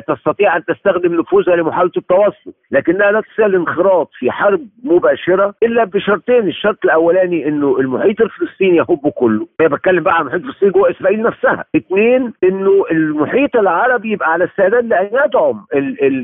تستطيع 0.08 0.58
أن 0.58 0.66
تستخدم 0.66 1.20
نفوذها 1.20 1.56
لمحاولة 1.56 1.92
التوصل 1.98 2.52
لكنها 2.72 3.12
لا 3.12 3.22
تستطيع 3.22 3.46
الانخراط 3.46 4.10
في 4.20 4.32
حرب 4.32 4.62
مباشرة 4.84 5.54
إلا 5.64 5.84
بشرطين 5.84 6.48
الشرط 6.48 6.78
الأولاني 6.86 7.48
إنه 7.48 7.80
المحيط 7.80 8.22
الفلسطيني 8.22 8.78
يهب 8.78 9.10
كله. 9.16 9.48
أنا 9.62 9.70
بتكلم 9.70 10.04
بقى 10.04 10.16
عن 10.16 10.22
المحيط 10.22 10.42
الفلسطيني 10.42 10.72
جوه 10.72 10.92
إسرائيل 10.92 11.22
نفسها. 11.22 11.66
اثنين 11.76 12.34
إنه 12.44 12.84
المحيط 12.92 13.56
العربي 13.56 14.12
يبقى 14.12 14.32
على 14.34 14.46
استعداد 14.46 14.86
لأن 14.86 15.10
يدعم 15.26 15.66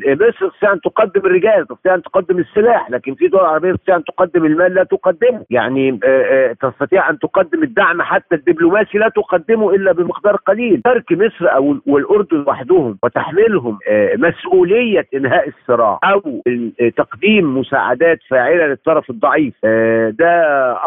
مصر 0.08 0.50
تستطيع 0.50 0.74
أن 0.74 0.82
تقدم 0.82 1.22
الرجال 1.26 1.68
تستطيع 1.68 1.96
أن 1.96 2.02
تقدم 2.02 2.40
السلاح 2.40 2.92
لكن 2.92 3.16
في 3.16 3.28
دول 3.28 3.40
عربية 3.42 3.72
تستطيع 3.72 3.96
أن 3.96 4.04
تقدم 4.04 4.46
المال 4.46 4.74
لا 4.74 4.84
تقدمه. 4.84 5.46
يعني 5.50 6.00
آه، 6.04 6.08
آه، 6.08 6.54
تستطيع 6.70 7.10
أن 7.10 7.20
تقدم 7.20 7.64
الدعم 7.64 8.02
حتى 8.02 8.36
الدبلوماسي 8.36 8.98
لا 8.98 9.10
تقدمه 9.10 9.76
إلا 9.76 9.92
بمقدار 9.92 10.36
قليل. 10.36 10.82
ترك 10.82 11.12
مصر 11.12 11.56
أو 11.56 11.78
والأردن 11.88 12.44
وحدهم 12.48 12.98
وتحملهم 13.04 13.45
آه، 13.90 14.16
مسؤولية 14.18 15.08
إنهاء 15.14 15.50
الصراع 15.50 16.00
أو 16.04 16.42
آه، 16.48 16.90
تقديم 16.98 17.58
مساعدات 17.58 18.20
فاعلة 18.30 18.66
للطرف 18.68 19.10
الضعيف. 19.10 19.54
آه، 19.64 20.10
ده 20.20 20.32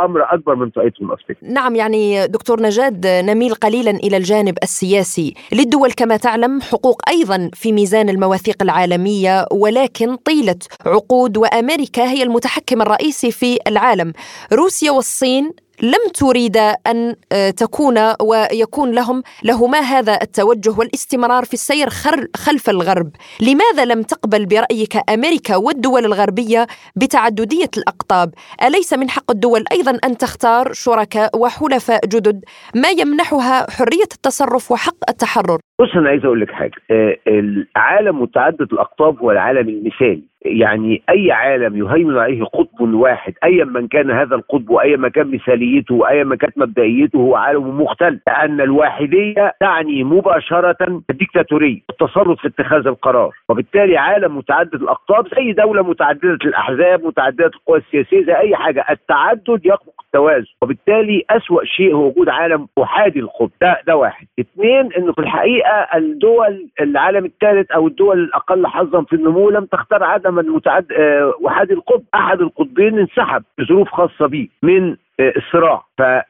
أمر 0.05 0.35
أكبر 0.35 0.55
من 0.55 0.71
طاقتهم 0.71 1.13
أفتكر. 1.13 1.37
نعم 1.43 1.75
يعني 1.77 2.27
دكتور 2.27 2.63
نجاد 2.63 3.07
نميل 3.07 3.55
قليلا 3.55 3.91
إلى 3.91 4.17
الجانب 4.17 4.55
السياسي 4.63 5.35
للدول 5.53 5.91
كما 5.93 6.17
تعلم 6.17 6.61
حقوق 6.61 7.03
أيضا 7.09 7.51
في 7.55 7.73
ميزان 7.73 8.09
المواثيق 8.09 8.63
العالمية 8.63 9.45
ولكن 9.53 10.17
طيلة 10.17 10.59
عقود 10.87 11.37
وأمريكا 11.37 12.03
هي 12.03 12.23
المتحكم 12.23 12.83
الرئيسي 12.83 13.31
في 13.31 13.59
العالم. 13.69 14.13
روسيا 14.53 14.91
والصين 14.91 15.53
لم 15.83 16.03
تريد 16.15 16.57
أن 16.87 17.15
آه، 17.33 17.51
تكون 17.51 17.95
ويكون 18.23 18.91
لهم 18.95 19.23
لهما 19.45 19.79
هذا 19.79 20.19
التوجه 20.23 20.79
والاستمرار 20.79 21.45
في 21.45 21.55
السير 21.55 21.89
خلف 22.37 22.71
الغرب، 22.71 23.11
لماذا 23.41 23.85
لم 23.95 24.03
تقبل 24.03 24.47
برأيك 24.47 25.11
أمريكا 25.15 25.57
والدول 25.57 26.05
الغربية 26.05 26.67
بتعددية 26.97 27.71
الأقطاب؟ 27.79 28.31
أليس 28.67 28.93
من 28.93 29.11
حق 29.11 29.31
الدول 29.31 29.65
أيضا 29.73 29.99
أن 30.05 30.17
تختار 30.17 30.73
شركاء 30.73 31.31
وحلفاء 31.41 32.07
جدد 32.07 32.45
ما 32.75 32.91
يمنحها 32.91 33.71
حرية 33.71 34.11
التصرف 34.17 34.73
وحق 34.73 35.01
التحرر؟ 35.09 35.59
بص 35.81 35.97
أنا 35.97 36.09
عايز 36.09 36.25
أقول 36.25 36.41
لك 36.41 36.51
حاجة 36.51 36.79
آه، 36.91 37.17
العالم 37.27 38.23
متعدد 38.23 38.69
الأقطاب 38.73 39.19
هو 39.19 39.31
العالم 39.31 39.69
المثالي 39.69 40.23
يعني 40.45 41.03
أي 41.11 41.33
عالم 41.33 41.77
يهيمن 41.77 42.19
عليه 42.19 42.45
قطب 42.45 42.95
واحد 42.95 43.35
ايا 43.45 43.65
من 43.65 43.89
كان 43.89 44.11
هذا 44.11 44.35
القطب 44.35 44.71
وايا 44.71 44.97
ما 44.97 45.09
كان 45.09 45.31
مثاليته 45.31 45.95
وايا 45.95 46.25
ما 46.25 46.37
كانت 46.37 46.59
مبدئيته 46.59 47.17
هو 47.17 47.37
عالم 47.37 47.81
مختلف 47.81 48.21
لأن 48.27 48.61
الواحدية 48.61 49.55
تعني 49.61 50.05
مباشرة 50.05 51.03
الديكتاتوريه 51.11 51.81
التصرف 51.91 52.41
في 52.41 52.49
اتخاذ 52.49 52.87
القرار. 52.87 53.31
وبالتالي 53.49 53.97
عالم 53.97 54.37
متعدد 54.39 54.75
الأقطاب 54.75 55.29
زي 55.37 55.53
دولة 55.53 55.83
متعددة 55.83 56.39
الأحزاب 56.45 57.05
متعددة 57.05 57.47
القوى 57.47 57.79
السياسية 57.79 58.25
زي 58.25 58.37
أي 58.37 58.57
حاجة 58.57 58.85
التعدد 58.91 59.61
يخلق 59.65 59.98
التوازن 60.15 60.47
وبالتالي 60.63 61.25
أسوأ 61.31 61.65
شيء 61.65 61.95
هو 61.95 62.07
وجود 62.09 62.29
عالم 62.29 62.69
احادي 62.83 63.21
القطب 63.21 63.51
ده 63.61 63.83
ده 63.87 63.97
واحد. 63.97 64.27
اثنين 64.41 64.93
إنه 64.93 65.13
في 65.13 65.19
الحقيقة 65.21 65.71
الدول 65.95 66.69
العالم 66.81 67.25
الثالث 67.25 67.71
أو 67.71 67.87
الدول 67.87 68.19
الأقل 68.21 68.67
حظا 68.67 69.03
في 69.03 69.13
النمو 69.17 69.51
لم 69.51 69.65
تختار 69.65 70.05
عدم 70.05 70.39
المتعد 70.39 70.93
آه، 70.93 71.35
احادي 71.49 71.73
القطب 71.73 72.03
أحد 72.15 72.41
القطبين 72.41 72.99
انسحب 72.99 73.43
بظروف 73.59 73.89
خاصة 73.89 74.27
به 74.27 74.49
من 74.63 74.91
آه، 74.91 74.97
الصراع 75.21 75.85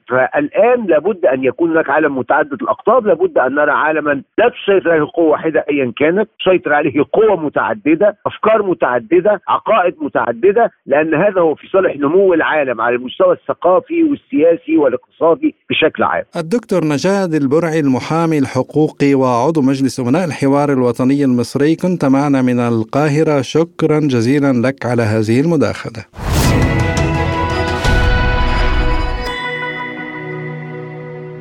فالآن 0.09 0.87
لابد 0.87 1.27
أن 1.27 1.45
يكون 1.45 1.71
هناك 1.71 1.91
عالم 1.91 2.19
متعدد 2.19 2.63
الأقطاب 2.63 3.07
لابد 3.07 3.39
أن 3.39 3.55
نرى 3.55 3.71
عالما 3.71 4.23
لا 4.39 4.49
تسيطر 4.49 4.91
عليه 4.91 5.07
قوة 5.15 5.31
واحدة 5.31 5.65
ايا 5.71 5.93
كانت 5.99 6.29
تسيطر 6.41 6.73
عليه 6.73 7.05
قوى 7.13 7.37
متعددة 7.37 8.17
أفكار 8.27 8.63
متعددة 8.63 9.41
عقائد 9.49 9.95
متعددة 10.01 10.71
لأن 10.87 11.15
هذا 11.15 11.41
هو 11.41 11.55
في 11.55 11.67
صالح 11.69 11.97
نمو 11.97 12.35
العالم 12.35 12.81
على 12.81 12.97
المستوى 12.97 13.33
الثقافي 13.33 14.03
والسياسي 14.03 14.77
والاقتصادي 14.77 15.55
بشكل 15.71 16.03
عام. 16.03 16.25
الدكتور 16.37 16.85
نجاد 16.85 17.35
البرعي 17.35 17.81
المحامي 17.81 18.39
الحقوقي 18.39 19.15
وعضو 19.15 19.61
مجلس 19.61 20.01
أمناء 20.01 20.25
الحوار 20.25 20.73
الوطني 20.73 21.25
المصري 21.25 21.77
كنت 21.77 22.05
معنا 22.05 22.43
من 22.43 22.61
القاهرة. 22.61 23.41
شكرا 23.41 24.01
جزيلا 24.01 24.53
لك 24.67 24.87
على 24.87 25.03
هذه 25.03 25.41
المداخلة. 25.41 26.05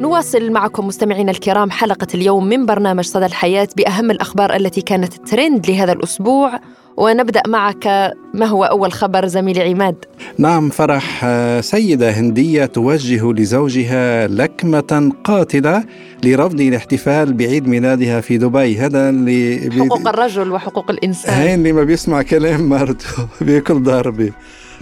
نواصل 0.01 0.51
معكم 0.51 0.87
مستمعينا 0.87 1.31
الكرام 1.31 1.71
حلقة 1.71 2.07
اليوم 2.13 2.45
من 2.49 2.65
برنامج 2.65 3.03
صدى 3.05 3.25
الحياة 3.25 3.67
بأهم 3.77 4.11
الأخبار 4.11 4.55
التي 4.55 4.81
كانت 4.81 5.13
ترند 5.13 5.69
لهذا 5.69 5.91
الأسبوع. 5.91 6.59
ونبدأ 6.97 7.41
معك 7.47 7.87
ما 8.33 8.45
هو 8.45 8.63
أول 8.63 8.91
خبر 8.93 9.25
زميلي 9.27 9.61
عماد؟ 9.69 9.95
نعم 10.37 10.69
فرح 10.69 11.21
آه، 11.23 11.61
سيدة 11.61 12.11
هندية 12.11 12.65
توجه 12.65 13.31
لزوجها 13.33 14.27
لكمة 14.27 15.11
قاتلة 15.23 15.83
لرفض 16.23 16.61
الاحتفال 16.61 17.33
بعيد 17.33 17.67
ميلادها 17.67 18.21
في 18.21 18.37
دبي. 18.37 18.77
هذا 18.77 19.09
اللي 19.09 19.69
بي- 19.69 19.79
حقوق 19.85 20.07
الرجل 20.07 20.51
وحقوق 20.51 20.91
الإنسان. 20.91 21.33
هاي 21.33 21.55
اللي 21.55 21.71
ما 21.73 21.83
بيسمع 21.83 22.21
كلام 22.21 22.69
مرته 22.69 23.07
بياكل 23.41 23.83
ضربة. 23.83 24.31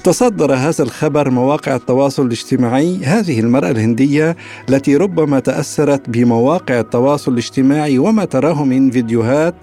تصدر 0.04 0.54
هذا 0.54 0.84
الخبر 0.84 1.30
مواقع 1.30 1.76
التواصل 1.76 2.26
الاجتماعي 2.26 3.00
هذه 3.04 3.40
المرأة 3.40 3.72
الهندية 3.72 4.36
التي 4.70 4.96
ربما 4.96 5.40
تأثرت 5.40 6.10
بمواقع 6.10 6.80
التواصل 6.80 7.34
الاجتماعي 7.34 7.98
وما 7.98 8.26
تراه 8.26 8.64
من 8.66 8.92
فيديوهات 8.92 9.56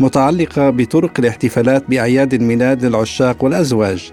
متعلقة 0.00 0.70
بطرق 0.70 1.10
الاحتفالات 1.18 1.84
بأعياد 1.88 2.34
الميلاد 2.34 2.84
للعشاق 2.84 3.44
والأزواج. 3.44 4.12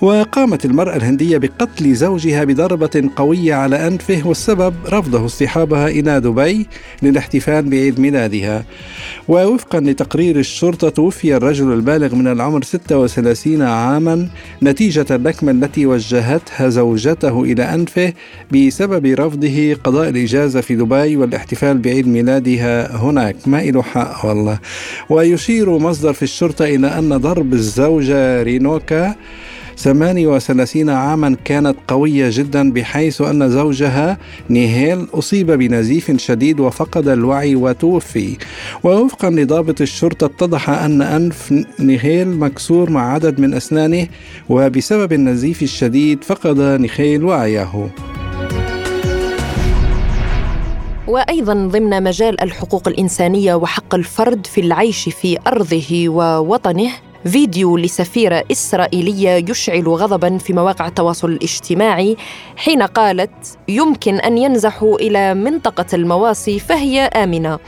وقامت 0.00 0.64
المرأة 0.64 0.96
الهندية 0.96 1.38
بقتل 1.38 1.94
زوجها 1.94 2.44
بضربة 2.44 3.10
قوية 3.16 3.54
على 3.54 3.86
أنفه 3.86 4.22
والسبب 4.24 4.74
رفضه 4.88 5.24
اصطحابها 5.24 5.88
إلى 5.88 6.20
دبي 6.20 6.66
للاحتفال 7.02 7.70
بعيد 7.70 8.00
ميلادها. 8.00 8.64
ووفقا 9.28 9.80
لتقرير 9.80 10.38
الشرطة 10.38 10.88
توفي 10.88 11.36
الرجل 11.36 11.72
البالغ 11.72 12.14
من 12.14 12.26
العمر 12.26 12.62
36 12.62 13.62
عاما 13.62 14.28
نتيجة 14.62 14.99
اللكمة 15.10 15.52
التي 15.52 15.86
وجهتها 15.86 16.68
زوجته 16.68 17.42
إلى 17.42 17.62
أنفه 17.62 18.12
بسبب 18.52 19.06
رفضه 19.06 19.74
قضاء 19.84 20.08
الإجازة 20.08 20.60
في 20.60 20.74
دبي 20.76 21.16
والاحتفال 21.16 21.78
بعيد 21.78 22.08
ميلادها 22.08 22.96
هناك. 22.96 23.36
ما 23.46 23.62
إله 23.62 23.82
حق 23.82 24.26
والله. 24.26 24.58
ويشير 25.10 25.78
مصدر 25.78 26.12
في 26.12 26.22
الشرطة 26.22 26.64
إلى 26.64 26.86
أن 26.86 27.16
ضرب 27.16 27.52
الزوجة 27.52 28.42
رينوكا 28.42 29.14
38 29.82 30.90
عاما 30.90 31.36
كانت 31.44 31.76
قوية 31.88 32.28
جدا 32.32 32.72
بحيث 32.72 33.20
أن 33.20 33.50
زوجها 33.50 34.18
نيهيل 34.50 35.06
أصيب 35.14 35.50
بنزيف 35.50 36.16
شديد 36.16 36.60
وفقد 36.60 37.08
الوعي 37.08 37.56
وتوفي. 37.56 38.36
ووفقا 38.84 39.30
لضابط 39.30 39.80
الشرطة 39.80 40.24
اتضح 40.24 40.70
أن 40.70 41.02
أنف 41.02 41.64
نيهيل 41.80 42.28
مكسور 42.28 42.90
مع 42.90 43.12
عدد 43.12 43.40
من 43.40 43.54
أسنانه 43.54 44.06
وبسبب 44.48 45.12
النزيف 45.12 45.62
الشديد 45.62 46.24
فقد 46.24 46.60
نيهيل 46.60 47.24
وعيه. 47.24 47.90
وأيضا 51.06 51.54
ضمن 51.54 52.02
مجال 52.02 52.40
الحقوق 52.40 52.88
الإنسانية 52.88 53.54
وحق 53.54 53.94
الفرد 53.94 54.46
في 54.46 54.60
العيش 54.60 55.08
في 55.08 55.38
أرضه 55.46 56.08
ووطنه 56.08 56.90
فيديو 57.24 57.76
لسفيرة 57.76 58.44
إسرائيلية 58.52 59.30
يشعل 59.50 59.88
غضبا 59.88 60.38
في 60.38 60.52
مواقع 60.52 60.86
التواصل 60.86 61.28
الاجتماعي 61.30 62.16
حين 62.56 62.82
قالت 62.82 63.30
يمكن 63.68 64.14
أن 64.14 64.38
ينزحوا 64.38 64.96
إلى 64.96 65.34
منطقة 65.34 65.86
المواصي 65.94 66.58
فهي 66.58 67.00
آمنة. 67.00 67.58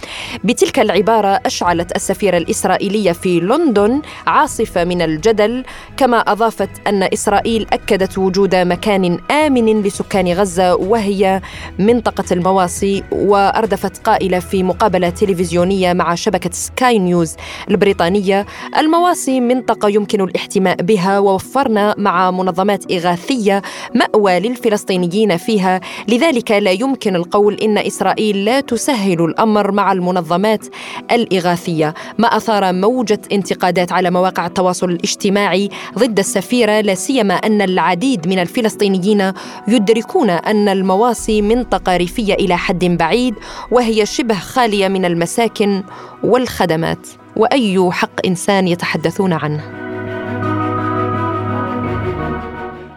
بتلك 0.45 0.79
العبارة 0.79 1.41
أشعلت 1.47 1.97
السفيرة 1.97 2.37
الإسرائيلية 2.37 3.13
في 3.13 3.41
لندن 3.41 4.03
عاصفة 4.27 4.85
من 4.85 5.03
الجدل 5.03 5.65
كما 5.97 6.19
أضافت 6.19 6.71
أن 6.87 7.03
إسرائيل 7.03 7.67
أكدت 7.73 8.19
وجود 8.19 8.55
مكان 8.55 9.19
آمن 9.31 9.83
لسكان 9.83 10.29
غزة 10.29 10.75
وهي 10.75 11.41
منطقة 11.79 12.25
المواصي 12.33 13.03
وأردفت 13.13 13.99
قائلة 14.07 14.39
في 14.39 14.63
مقابلة 14.63 15.11
تلفزيونية 15.11 15.93
مع 15.93 16.15
شبكة 16.15 16.51
سكاي 16.53 16.99
نيوز 16.99 17.37
البريطانية 17.71 18.47
المواصي 18.79 19.42
منطقة 19.49 19.89
يمكن 19.89 20.21
الاحتماء 20.21 20.83
بها 20.83 21.19
ووفرنا 21.19 21.95
مع 21.99 22.31
منظمات 22.31 22.93
إغاثية 22.93 23.63
مأوى 23.95 24.41
للفلسطينيين 24.41 25.37
فيها. 25.37 25.81
لذلك 26.09 26.51
لا 26.51 26.71
يمكن 26.71 27.17
القول 27.17 27.55
إن 27.55 27.79
إسرائيل 27.79 28.45
لا 28.45 28.61
تسهل 28.61 29.25
الأمر 29.25 29.71
مع 29.73 29.93
المنظمات 29.93 30.67
الإغاثية. 31.13 31.95
ما 32.19 32.37
أثار 32.37 32.73
موجة 32.73 33.21
انتقادات 33.33 33.93
على 33.93 34.11
مواقع 34.11 34.47
التواصل 34.47 34.91
الاجتماعي 34.91 35.69
ضد 35.99 36.19
السفيرة 36.19 36.81
لا 36.81 36.95
سيما 36.95 37.35
أن 37.35 37.63
العديد 37.63 38.29
من 38.29 38.39
الفلسطينيين 38.39 39.33
يدركون 39.69 40.31
أن 40.31 40.69
المواصي 40.69 41.43
منطقة 41.43 41.97
ريفية 41.97 42.35
إلى 42.35 42.57
حد 42.57 42.85
بعيد 42.85 43.35
وهي 43.71 44.07
شبه 44.07 44.35
خالية 44.35 44.89
من 44.89 45.05
المساكن 45.05 45.83
والخدمات 46.23 47.09
وأي 47.37 47.91
حق 47.93 48.27
إنسان 48.27 48.69
يتحدثون 48.69 49.33
عنه. 49.33 49.63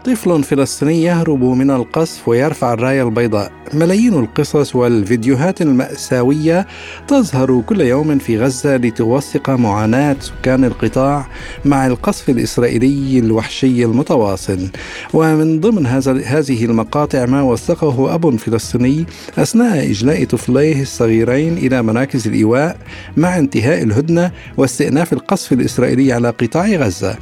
طفل 0.05 0.43
فلسطيني 0.43 1.03
يهرب 1.03 1.43
من 1.43 1.71
القصف 1.71 2.27
ويرفع 2.27 2.73
الراية 2.73 3.03
البيضاء. 3.03 3.51
ملايين 3.73 4.13
القصص 4.13 4.75
والفيديوهات 4.75 5.61
المأساوية 5.61 6.67
تظهر 7.07 7.63
كل 7.65 7.81
يوم 7.81 8.17
في 8.17 8.39
غزة 8.39 8.77
لتوثق 8.77 9.49
معاناة 9.49 10.15
سكان 10.19 10.63
القطاع 10.63 11.27
مع 11.65 11.87
القصف 11.87 12.29
الإسرائيلي 12.29 13.19
الوحشي 13.19 13.85
المتواصل. 13.85 14.67
ومن 15.13 15.59
ضمن 15.59 15.85
هذا 15.85 16.21
هذه 16.25 16.65
المقاطع 16.65 17.25
ما 17.25 17.41
وثقه 17.41 18.15
أب 18.15 18.35
فلسطيني 18.35 19.05
أثناء 19.37 19.91
إجلاء 19.91 20.23
طفليه 20.23 20.81
الصغيرين 20.81 21.57
إلى 21.57 21.81
مراكز 21.81 22.27
الإيواء 22.27 22.77
مع 23.17 23.37
انتهاء 23.37 23.83
الهدنة 23.83 24.31
واستئناف 24.57 25.13
القصف 25.13 25.53
الإسرائيلي 25.53 26.13
على 26.13 26.29
قطاع 26.29 26.67
غزة. 26.67 27.17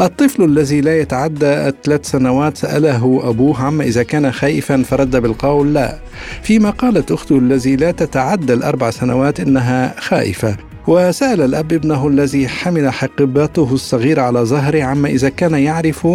الطفل 0.00 0.44
الذي 0.44 0.80
لا 0.80 1.00
يتعدى 1.00 1.46
الثلاث 1.46 2.10
سنوات 2.10 2.56
سأله 2.56 3.20
أبوه 3.24 3.62
عما 3.62 3.84
إذا 3.84 4.02
كان 4.02 4.32
خائفا 4.32 4.82
فرد 4.82 5.16
بالقول 5.16 5.69
لا. 5.72 5.98
فيما 6.42 6.70
قالت 6.70 7.12
أخته 7.12 7.38
الذي 7.38 7.76
لا 7.76 7.90
تتعدى 7.90 8.52
الأربع 8.52 8.90
سنوات 8.90 9.40
إنها 9.40 9.94
خائفة. 9.98 10.56
وسأل 10.86 11.40
الأب 11.40 11.72
ابنه 11.72 12.08
الذي 12.08 12.48
حمل 12.48 12.90
حقيبته 12.90 13.68
الصغيرة 13.72 14.22
على 14.22 14.40
ظهره 14.40 14.82
عما 14.82 15.08
إذا 15.08 15.28
كان 15.28 15.54
يعرف 15.54 16.08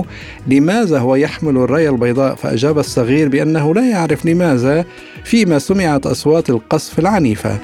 لماذا 0.48 1.00
هو 1.00 1.15
يحمل 1.15 1.58
الراية 1.58 1.89
البيضاء 1.89 2.36
فأجاب 2.36 2.80
الصغير 2.80 3.30
بأنه 3.30 3.74
لا 3.74 3.89
يعرف 3.89 4.26
لماذا 4.26 4.86
فيما 5.24 5.60
سمعت 5.60 6.06
أصوات 6.06 6.50
القصف 6.50 7.00
العنيفة. 7.00 7.60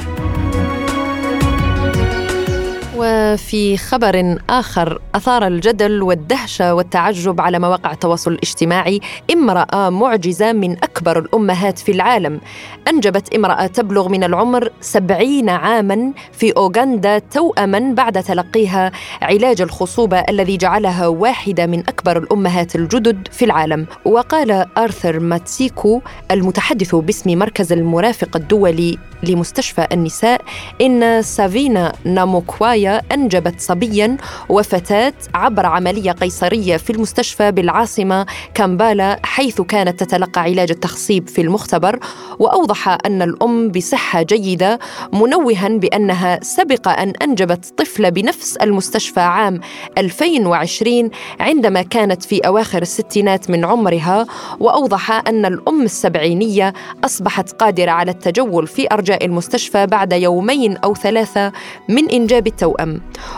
وفي 3.02 3.78
خبر 3.78 4.38
آخر 4.50 5.02
أثار 5.16 5.48
الجدل 5.48 6.02
والدهشة 6.02 6.74
والتعجب 6.74 7.42
على 7.42 7.60
مواقع 7.60 7.92
التواصل 7.92 8.32
الاجتماعي 8.32 9.00
امرأة 9.34 9.90
معجزة 9.90 10.54
من 10.54 10.72
أكبر 10.72 11.20
الأمهات 11.20 11.80
في 11.80 11.92
العالم. 11.92 12.42
أنجبت 12.88 13.36
امرأة 13.36 13.68
تبلغ 13.68 14.10
من 14.10 14.24
العمر 14.24 14.70
سبعين 14.82 15.50
عاما 15.50 16.14
في 16.32 16.52
أوغندا 16.58 17.20
توأما 17.20 17.94
بعد 17.94 18.24
تلقيها 18.24 18.92
علاج 19.22 19.62
الخصوبة 19.62 20.20
الذي 20.20 20.58
جعلها 20.58 21.08
واحدة 21.08 21.66
من 21.66 21.80
أكبر 21.80 22.18
الأمهات 22.18 22.76
الجدد 22.76 23.28
في 23.32 23.46
العالم. 23.46 23.88
وقال 24.06 24.66
آرثر 24.78 25.20
ماتسيكو 25.20 26.02
المتحدث 26.32 26.96
باسم 26.96 27.40
مركز 27.40 27.74
المرافق 27.74 28.36
الدولي 28.36 28.98
لمستشفى 29.24 29.88
النساء 29.92 30.42
إن 30.82 31.22
سافينا 31.22 31.94
ناموكوايا 32.06 32.91
أنجبت 32.92 33.62
صبيا 33.62 34.18
وفتاة 34.50 35.14
عبر 35.34 35.66
عملية 35.66 36.12
قيصرية 36.12 36.78
في 36.78 36.90
المستشفى 36.90 37.52
بالعاصمة 37.52 38.26
كامبالا 38.54 39.20
حيث 39.24 39.62
كانت 39.62 40.04
تتلقى 40.04 40.42
علاج 40.42 40.72
التخصيب 40.72 41.30
في 41.30 41.42
المختبر 41.42 42.00
وأوضح 42.40 42.98
أن 43.06 43.22
الأم 43.22 43.70
بصحة 43.70 44.22
جيدة 44.22 44.80
منوها 45.14 45.68
بأنها 45.68 46.40
سبق 46.44 46.88
أن 46.88 47.14
أنجبت 47.22 47.74
طفلة 47.78 48.10
بنفس 48.10 48.58
المستشفى 48.58 49.20
عام 49.20 49.60
2020 49.98 51.10
عندما 51.40 51.82
كانت 51.82 52.24
في 52.24 52.40
أواخر 52.40 52.82
الستينات 52.82 53.50
من 53.50 53.66
عمرها 53.66 54.26
وأوضح 54.60 55.12
أن 55.28 55.46
الأم 55.46 55.82
السبعينية 55.82 56.74
أصبحت 57.06 57.52
قادرة 57.52 57.92
على 57.92 58.12
التجول 58.12 58.68
في 58.68 58.88
أرجاء 58.92 59.26
المستشفى 59.26 59.86
بعد 59.86 60.14
يومين 60.14 60.78
أو 60.78 60.96
ثلاثة 60.96 61.52
من 61.90 62.10
إنجاب 62.10 62.48
التوأم. 62.48 62.81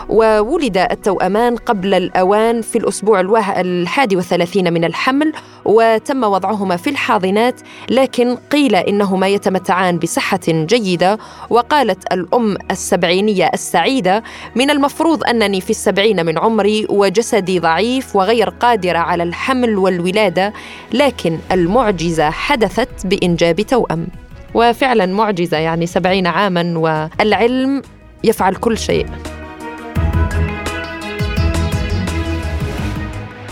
وولد 0.08 0.78
التوأمان 0.78 1.56
قبل 1.56 1.94
الأوان 1.94 2.62
في 2.62 2.78
الأسبوع 2.78 3.20
الحادي 3.60 4.16
والثلاثين 4.16 4.72
من 4.72 4.84
الحمل 4.84 5.32
وتم 5.64 6.24
وضعهما 6.24 6.76
في 6.76 6.90
الحاضنات 6.90 7.60
لكن 7.90 8.36
قيل 8.36 8.76
إنهما 8.76 9.28
يتمتعان 9.28 9.98
بصحة 9.98 10.40
جيدة. 10.48 11.18
وقالت 11.50 12.12
الأم 12.12 12.56
السبعينية 12.70 13.50
السعيدة 13.54 14.22
من 14.54 14.70
المفروض 14.70 15.24
أنني 15.24 15.60
في 15.60 15.70
السبعين 15.70 16.26
من 16.26 16.38
عمري 16.38 16.86
وجسدي 16.90 17.58
ضعيف 17.58 18.16
وغير 18.16 18.48
قادرة 18.48 18.98
على 18.98 19.22
الحمل 19.22 19.78
والولادة 19.78 20.52
لكن 20.92 21.38
المعجزة 21.52 22.30
حدثت 22.30 23.06
بإنجاب 23.06 23.60
توأم. 23.60 24.06
وفعلا 24.54 25.06
معجزة 25.06 25.56
يعني 25.56 25.86
سبعين 25.86 26.26
عاما 26.26 26.78
والعلم 26.78 27.82
يفعل 28.24 28.54
كل 28.54 28.78
شيء. 28.78 29.06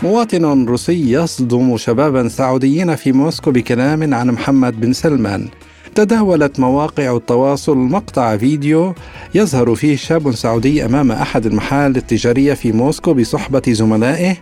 مواطن 0.03 0.67
روسي 0.67 1.13
يصدم 1.13 1.77
شبابا 1.77 2.29
سعوديين 2.29 2.97
في 2.97 3.13
موسكو 3.13 3.51
بكلام 3.51 4.15
عن 4.15 4.31
محمد 4.31 4.81
بن 4.81 4.93
سلمان. 4.93 5.49
تداولت 5.94 6.61
مواقع 6.61 7.16
التواصل 7.16 7.76
مقطع 7.76 8.37
فيديو 8.37 8.94
يظهر 9.35 9.74
فيه 9.74 9.96
شاب 9.96 10.33
سعودي 10.35 10.85
أمام 10.85 11.12
أحد 11.12 11.46
المحال 11.46 11.96
التجارية 11.96 12.55
في 12.55 12.72
موسكو 12.72 13.14
بصحبة 13.14 13.62
زملائه 13.68 14.37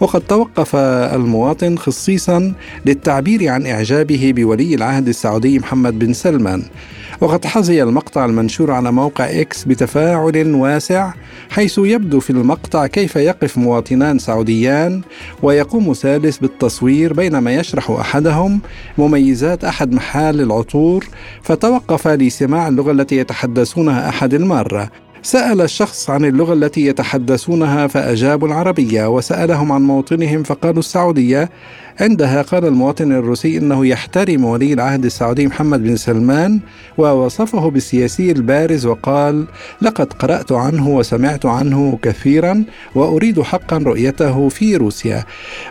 وقد 0.00 0.20
توقف 0.20 0.76
المواطن 0.76 1.76
خصيصا 1.76 2.54
للتعبير 2.86 3.48
عن 3.48 3.66
إعجابه 3.66 4.32
بولي 4.36 4.74
العهد 4.74 5.08
السعودي 5.08 5.58
محمد 5.58 5.98
بن 5.98 6.12
سلمان. 6.12 6.62
وقد 7.20 7.44
حظي 7.44 7.82
المقطع 7.82 8.24
المنشور 8.24 8.70
على 8.70 8.92
موقع 8.92 9.24
إكس 9.24 9.64
بتفاعل 9.64 10.54
واسع 10.54 11.12
حيث 11.50 11.78
يبدو 11.78 12.20
في 12.20 12.30
المقطع 12.30 12.86
كيف 12.86 13.16
يقف 13.16 13.58
مواطنان 13.58 14.18
سعوديان 14.18 15.02
ويقوم 15.42 15.92
ثالث 15.92 16.38
بالتصوير 16.38 17.12
بينما 17.12 17.54
يشرح 17.54 17.90
أحدهم 17.90 18.60
مميزات 18.98 19.64
أحد 19.64 19.92
محال 19.92 20.40
العطور 20.40 20.87
فتوقف 21.42 22.08
لسماع 22.08 22.68
اللغة 22.68 22.92
التي 22.92 23.16
يتحدثونها 23.16 24.08
أحد 24.08 24.34
المرة. 24.34 24.90
سأل 25.22 25.60
الشخص 25.60 26.10
عن 26.10 26.24
اللغة 26.24 26.52
التي 26.52 26.86
يتحدثونها 26.86 27.86
فأجابوا 27.86 28.48
العربية. 28.48 29.08
وسألهم 29.08 29.72
عن 29.72 29.82
موطنهم 29.82 30.42
فقالوا 30.42 30.78
السعودية. 30.78 31.50
عندها 32.00 32.42
قال 32.42 32.64
المواطن 32.64 33.12
الروسي 33.12 33.58
إنه 33.58 33.86
يحترم 33.86 34.44
ولي 34.44 34.72
العهد 34.72 35.04
السعودي 35.04 35.46
محمد 35.46 35.82
بن 35.82 35.96
سلمان 35.96 36.60
ووصفه 36.98 37.70
بالسياسي 37.70 38.32
البارز 38.32 38.86
وقال: 38.86 39.44
لقد 39.82 40.12
قرأت 40.12 40.52
عنه 40.52 40.88
وسمعت 40.88 41.46
عنه 41.46 41.98
كثيرا 42.02 42.64
وأريد 42.94 43.42
حقا 43.42 43.78
رؤيته 43.78 44.48
في 44.48 44.76
روسيا. 44.76 45.24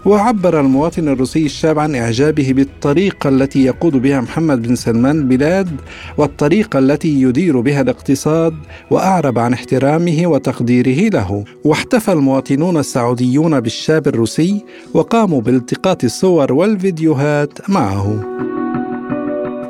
وعبر 0.06 0.60
المواطن 0.60 1.08
الروسي 1.08 1.46
الشاب 1.46 1.80
عن 1.80 1.96
إعجابه 1.96 2.54
بالطريقة 2.54 3.30
التي 3.30 3.64
يقود 3.64 3.96
بها 3.96 4.22
محمد 4.22 4.62
بن 4.62 4.76
سلمان 4.76 5.18
البلاد 5.18 5.70
والطريقة 6.18 6.80
التي 6.80 7.22
يدير 7.22 7.60
بها 7.60 7.82
الاقتصاد 7.82 8.54
وأعرب 8.92 9.40
عن 9.40 9.54
احترامه 9.54 10.28
وتقديره 10.28 11.10
له. 11.10 11.44
واحتفى 11.64 12.12
المواطنون 12.12 12.78
السعوديون 12.78 13.60
بالشاب 13.60 14.08
الروسي 14.08 14.66
وقاموا 14.94 15.42
بالتقاط 15.42 16.04
الصور 16.18 16.54
والفيديوهات 16.54 17.70
معه. 17.70 18.24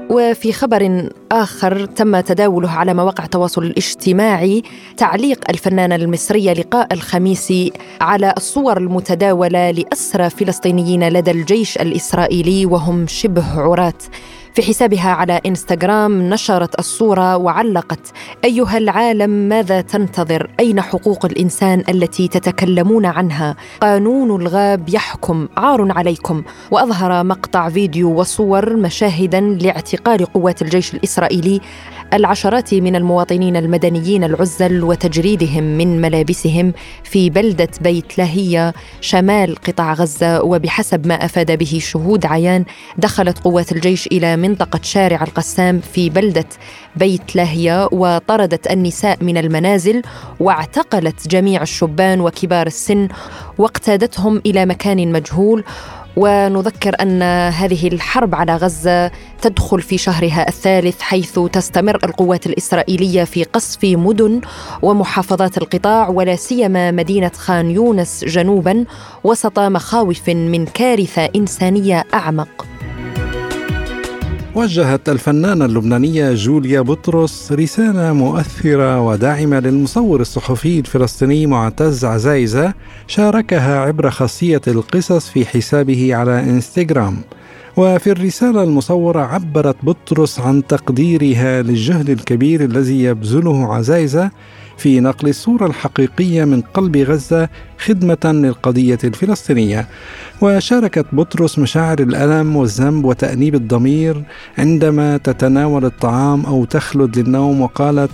وفي 0.09 0.53
خبر 0.53 1.09
آخر 1.31 1.85
تم 1.85 2.19
تداوله 2.19 2.69
على 2.69 2.93
مواقع 2.93 3.23
التواصل 3.23 3.63
الاجتماعي 3.63 4.63
تعليق 4.97 5.39
الفنانة 5.49 5.95
المصرية 5.95 6.53
لقاء 6.53 6.93
الخميس 6.93 7.53
على 8.01 8.33
الصور 8.37 8.77
المتداولة 8.77 9.71
لأسرى 9.71 10.29
فلسطينيين 10.29 11.09
لدى 11.09 11.31
الجيش 11.31 11.77
الإسرائيلي 11.77 12.65
وهم 12.65 13.07
شبه 13.07 13.59
عراة. 13.59 13.99
في 14.57 14.63
حسابها 14.63 15.09
على 15.09 15.41
إنستغرام 15.45 16.21
نشرت 16.21 16.79
الصورة 16.79 17.37
وعلقت 17.37 17.99
أيها 18.45 18.77
العالم 18.77 19.29
ماذا 19.29 19.81
تنتظر؟ 19.81 20.49
أين 20.59 20.81
حقوق 20.81 21.25
الإنسان 21.25 21.83
التي 21.89 22.27
تتكلمون 22.27 23.05
عنها؟ 23.05 23.55
قانون 23.81 24.41
الغاب 24.41 24.89
يحكم 24.89 25.47
عار 25.57 25.91
عليكم. 25.91 26.43
وأظهر 26.71 27.23
مقطع 27.23 27.69
فيديو 27.69 28.19
وصور 28.19 28.75
مشاهدا 28.75 29.39
لاعتقال 29.39 30.25
قوات 30.25 30.61
الجيش 30.61 30.93
الإسرائيلي 30.93 31.61
العشرات 32.13 32.73
من 32.73 32.95
المواطنين 32.95 33.55
المدنيين 33.55 34.23
العزل 34.23 34.83
وتجريدهم 34.83 35.63
من 35.63 36.01
ملابسهم 36.01 36.73
في 37.03 37.29
بلدة 37.29 37.69
بيت 37.81 38.17
لاهيه 38.17 38.73
شمال 39.01 39.55
قطاع 39.55 39.93
غزة 39.93 40.41
وبحسب 40.43 41.07
ما 41.07 41.25
أفاد 41.25 41.57
به 41.57 41.79
شهود 41.81 42.25
عيان 42.25 42.65
دخلت 42.97 43.39
قوات 43.39 43.71
الجيش 43.71 44.07
إلى 44.07 44.37
منطقة 44.37 44.79
شارع 44.83 45.23
القسام 45.23 45.79
في 45.79 46.09
بلدة 46.09 46.45
بيت 46.95 47.35
لاهيه 47.35 47.89
وطردت 47.91 48.71
النساء 48.71 49.23
من 49.23 49.37
المنازل 49.37 50.01
واعتقلت 50.39 51.27
جميع 51.27 51.61
الشبان 51.61 52.21
وكبار 52.21 52.67
السن 52.67 53.07
واقتادتهم 53.57 54.41
إلى 54.45 54.65
مكان 54.65 55.11
مجهول 55.11 55.63
ونذكر 56.17 56.95
أن 57.01 57.21
هذه 57.51 57.87
الحرب 57.87 58.35
على 58.35 58.55
غزة 58.55 59.11
تدخل 59.41 59.81
في 59.81 59.97
شهرها 59.97 60.47
الثالث 60.47 61.01
حيث 61.01 61.39
تستمر 61.39 61.99
القوات 62.03 62.45
الإسرائيلية 62.45 63.23
في 63.23 63.43
قصف 63.43 63.83
مدن 63.83 64.41
ومحافظات 64.81 65.57
القطاع 65.57 66.09
ولا 66.09 66.35
سيما 66.35 66.91
مدينة 66.91 67.31
خان 67.35 67.71
يونس 67.71 68.25
جنوبا 68.25 68.85
وسط 69.23 69.59
مخاوف 69.59 70.29
من 70.29 70.65
كارثة 70.65 71.29
إنسانية 71.35 72.03
أعمق. 72.13 72.76
وجهت 74.57 75.09
الفنانة 75.09 75.65
اللبنانية 75.65 76.33
جوليا 76.33 76.81
بطرس 76.81 77.51
رسالة 77.51 78.13
مؤثرة 78.13 79.01
وداعمة 79.01 79.59
للمصور 79.59 80.21
الصحفي 80.21 80.79
الفلسطيني 80.79 81.45
معتز 81.45 82.05
عزايزة 82.05 82.73
شاركها 83.07 83.79
عبر 83.79 84.09
خاصية 84.09 84.61
القصص 84.67 85.29
في 85.29 85.45
حسابه 85.45 86.15
على 86.15 86.39
إنستغرام. 86.39 87.17
وفي 87.77 88.11
الرسالة 88.11 88.63
المصورة 88.63 89.19
عبرت 89.19 89.75
بطرس 89.83 90.39
عن 90.39 90.67
تقديرها 90.67 91.61
للجهد 91.61 92.09
الكبير 92.09 92.63
الذي 92.63 93.03
يبذله 93.03 93.73
عزايزة 93.73 94.31
في 94.77 94.99
نقل 94.99 95.29
الصورة 95.29 95.65
الحقيقية 95.65 96.45
من 96.45 96.61
قلب 96.61 96.97
غزة 96.97 97.49
خدمة 97.77 98.17
للقضية 98.25 98.97
الفلسطينية. 99.03 99.87
وشاركت 100.41 101.05
بطرس 101.11 101.59
مشاعر 101.59 101.99
الألم 101.99 102.55
والذنب 102.55 103.05
وتأنيب 103.05 103.55
الضمير 103.55 104.23
عندما 104.57 105.17
تتناول 105.17 105.85
الطعام 105.85 106.45
أو 106.45 106.65
تخلد 106.65 107.19
للنوم 107.19 107.61
وقالت 107.61 108.11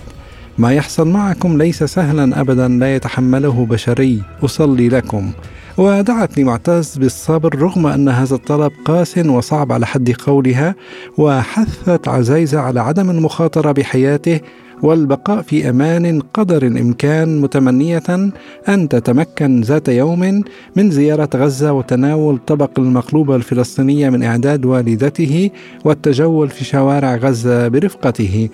ما 0.58 0.72
يحصل 0.72 1.08
معكم 1.08 1.58
ليس 1.58 1.84
سهلا 1.84 2.40
ابدا 2.40 2.68
لا 2.68 2.94
يتحمله 2.94 3.66
بشري 3.70 4.22
أصلي 4.44 4.88
لكم. 4.88 5.32
ودعت 5.76 6.38
لمعتز 6.38 6.98
بالصبر 6.98 7.58
رغم 7.58 7.86
أن 7.86 8.08
هذا 8.08 8.34
الطلب 8.34 8.72
قاس 8.84 9.18
وصعب 9.18 9.72
على 9.72 9.86
حد 9.86 10.10
قولها 10.10 10.74
وحثت 11.18 12.08
عزيزه 12.08 12.60
على 12.60 12.80
عدم 12.80 13.10
المخاطرة 13.10 13.72
بحياته 13.72 14.40
والبقاء 14.82 15.42
في 15.42 15.70
أمان 15.70 16.20
قدر 16.34 16.66
الإمكان 16.66 17.40
متمنية 17.40 18.02
أن 18.68 18.88
تتمكن 18.88 19.60
ذات 19.60 19.88
يوم 19.88 20.42
من 20.76 20.90
زيارة 20.90 21.28
غزة 21.34 21.72
وتناول 21.72 22.38
طبق 22.46 22.70
المقلوبه 22.78 23.36
الفلسطينيه 23.36 24.10
من 24.10 24.22
إعداد 24.22 24.64
والدته 24.64 25.50
والتجول 25.84 26.48
في 26.48 26.64
شوارع 26.64 27.16
غزة 27.16 27.68
برفقته. 27.68 28.48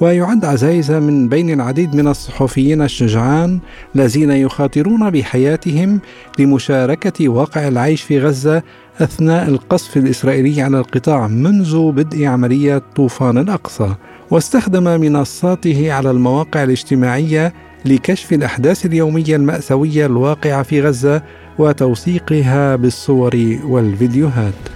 ويعد 0.00 0.44
عزايزه 0.44 1.00
من 1.00 1.28
بين 1.28 1.50
العديد 1.50 1.96
من 1.96 2.08
الصحفيين 2.08 2.82
الشجعان 2.82 3.58
الذين 3.96 4.30
يخاطرون 4.30 5.10
بحياتهم 5.10 6.00
لمشاركة 6.38 7.28
واقع 7.28 7.68
العيش 7.68 8.02
في 8.02 8.20
غزة 8.20 8.62
أثناء 9.00 9.48
القصف 9.48 9.96
الإسرائيلي 9.96 10.62
على 10.62 10.78
القطاع 10.78 11.26
منذ 11.28 11.92
بدء 11.92 12.24
عملية 12.24 12.82
طوفان 12.96 13.38
الأقصى. 13.38 13.94
واستخدم 14.34 15.00
منصاته 15.00 15.92
على 15.92 16.10
المواقع 16.10 16.64
الاجتماعية 16.64 17.52
لكشف 17.84 18.32
الأحداث 18.32 18.86
اليومية 18.86 19.36
المأساوية 19.36 20.06
الواقعة 20.06 20.62
في 20.62 20.82
غزة 20.82 21.22
وتوثيقها 21.58 22.76
بالصور 22.76 23.58
والفيديوهات. 23.64 24.73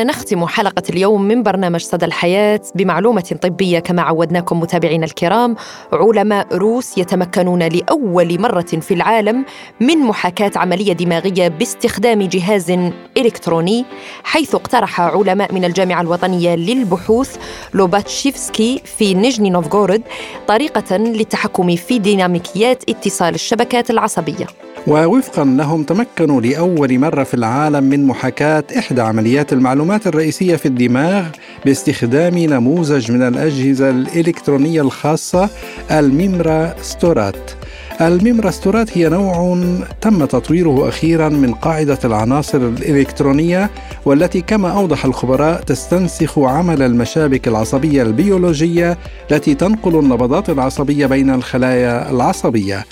ونختم 0.00 0.46
حلقة 0.46 0.82
اليوم 0.90 1.22
من 1.22 1.42
برنامج 1.42 1.80
صدى 1.80 2.04
الحياة 2.04 2.60
بمعلومة 2.74 3.36
طبية 3.42 3.78
كما 3.78 4.02
عودناكم 4.02 4.60
متابعينا 4.60 5.04
الكرام. 5.04 5.56
علماء 5.92 6.56
روس 6.56 6.98
يتمكنون 6.98 7.62
لأول 7.62 8.40
مرة 8.40 8.60
في 8.60 8.94
العالم 8.94 9.44
من 9.80 9.98
محاكاة 9.98 10.50
عملية 10.56 10.92
دماغية 10.92 11.48
باستخدام 11.48 12.22
جهاز 12.22 12.72
إلكتروني 13.16 13.84
حيث 14.24 14.54
اقترح 14.54 15.00
علماء 15.00 15.54
من 15.54 15.64
الجامعة 15.64 16.00
الوطنية 16.00 16.56
للبحوث 16.56 17.36
لوباتشيفسكي 17.74 18.82
في 18.98 19.14
نيجني 19.14 19.50
نوفغورود 19.50 20.02
طريقة 20.48 20.96
للتحكم 20.96 21.76
في 21.76 21.98
ديناميكيات 21.98 22.82
اتصال 22.88 23.34
الشبكات 23.34 23.90
العصبية. 23.90 24.46
ووفقا 24.86 25.44
لهم 25.44 25.82
تمكنوا 25.82 26.40
لأول 26.40 26.98
مرة 26.98 27.24
في 27.24 27.34
العالم 27.34 27.84
من 27.84 28.06
محاكاة 28.06 28.64
إحدى 28.78 29.00
عمليات 29.00 29.52
المعلومات 29.52 29.85
الرئيسية 29.94 30.56
في 30.56 30.66
الدماغ 30.66 31.26
باستخدام 31.64 32.38
نموذج 32.38 33.12
من 33.12 33.22
الأجهزة 33.22 33.90
الإلكترونية 33.90 34.80
الخاصة 34.80 35.48
الميمراستورات. 35.90 37.50
الميمراستورات 38.00 38.98
هي 38.98 39.08
نوع 39.08 39.58
تم 40.00 40.24
تطويره 40.24 40.88
أخيرا 40.88 41.28
من 41.28 41.54
قاعدة 41.54 41.98
العناصر 42.04 42.58
الإلكترونية 42.58 43.70
والتي 44.04 44.40
كما 44.40 44.70
أوضح 44.72 45.04
الخبراء 45.04 45.62
تستنسخ 45.62 46.38
عمل 46.38 46.82
المشابك 46.82 47.48
العصبية 47.48 48.02
البيولوجية 48.02 48.98
التي 49.30 49.54
تنقل 49.54 49.98
النبضات 49.98 50.50
العصبية 50.50 51.06
بين 51.06 51.30
الخلايا 51.30 52.10
العصبية. 52.10 52.84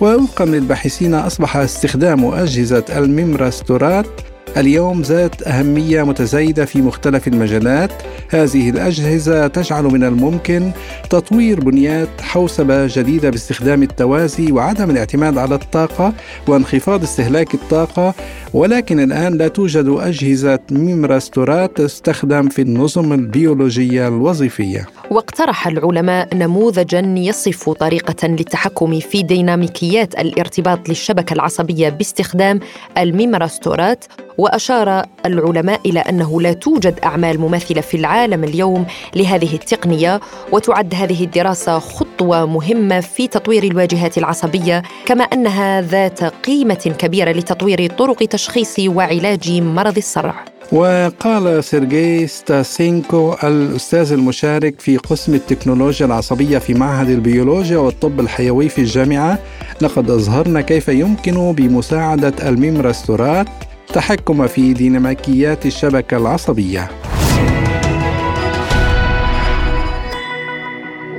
ووفقا 0.00 0.44
للباحثين 0.44 1.14
أصبح 1.14 1.56
استخدام 1.56 2.24
أجهزة 2.24 2.84
الميمراستورات 2.96 4.31
اليوم 4.56 5.02
ذات 5.02 5.42
أهمية 5.42 6.02
متزايدة 6.02 6.64
في 6.64 6.82
مختلف 6.82 7.28
المجالات. 7.28 7.90
هذه 8.28 8.70
الأجهزة 8.70 9.46
تجعل 9.46 9.84
من 9.84 10.04
الممكن 10.04 10.70
تطوير 11.10 11.60
بنيات 11.60 12.08
حوسبة 12.20 12.86
جديدة 12.86 13.30
باستخدام 13.30 13.82
التوازي 13.82 14.52
وعدم 14.52 14.90
الاعتماد 14.90 15.38
على 15.38 15.54
الطاقة 15.54 16.12
وانخفاض 16.48 17.02
استهلاك 17.02 17.54
الطاقة. 17.54 18.14
ولكن 18.54 19.00
الآن 19.00 19.38
لا 19.38 19.48
توجد 19.48 19.88
أجهزة 19.88 20.58
ميمراستورات 20.70 21.76
تستخدم 21.76 22.48
في 22.48 22.62
النظم 22.62 23.12
البيولوجية 23.12 24.08
الوظيفية. 24.08 24.86
واقترح 25.10 25.66
العلماء 25.66 26.34
نموذجا 26.34 27.00
يصف 27.16 27.70
طريقة 27.70 28.28
للتحكم 28.28 29.00
في 29.00 29.22
ديناميكيات 29.22 30.14
الارتباط 30.20 30.88
للشبكة 30.88 31.34
العصبية 31.34 31.88
باستخدام 31.88 32.60
الميمراستورات 32.98 34.04
وأشار 34.38 35.02
العلماء 35.26 35.80
إلى 35.86 36.00
أنه 36.00 36.40
لا 36.40 36.52
توجد 36.52 36.98
أعمال 37.04 37.40
مماثلة 37.40 37.80
في 37.80 37.96
العالم 37.96 38.44
اليوم 38.44 38.86
لهذه 39.16 39.54
التقنية 39.54 40.20
وتعد 40.52 40.94
هذه 40.94 41.24
الدراسة 41.24 41.78
خطوة 41.78 42.46
مهمة 42.46 43.00
في 43.00 43.28
تطوير 43.28 43.64
الواجهات 43.64 44.18
العصبية 44.18 44.82
كما 45.06 45.24
أنها 45.24 45.80
ذات 45.80 46.24
قيمة 46.24 46.94
كبيرة 46.98 47.32
لتطوير 47.32 47.90
طرق 47.90 48.22
تشخيص 48.42 48.78
وعلاج 48.78 49.50
مرض 49.50 49.96
الصرع 49.96 50.44
وقال 50.72 51.64
سيرجي 51.64 52.26
ستاسينكو 52.26 53.34
الأستاذ 53.44 54.12
المشارك 54.12 54.80
في 54.80 54.96
قسم 54.96 55.34
التكنولوجيا 55.34 56.06
العصبية 56.06 56.58
في 56.58 56.74
معهد 56.74 57.08
البيولوجيا 57.08 57.78
والطب 57.78 58.20
الحيوي 58.20 58.68
في 58.68 58.78
الجامعة. 58.78 59.38
لقد 59.80 60.10
أظهرنا 60.10 60.60
كيف 60.60 60.88
يمكن 60.88 61.52
بمساعدة 61.52 62.48
الميمراستورات 62.48 63.46
التحكم 63.88 64.46
في 64.46 64.72
ديناميكيات 64.72 65.66
الشبكة 65.66 66.16
العصبية. 66.16 66.90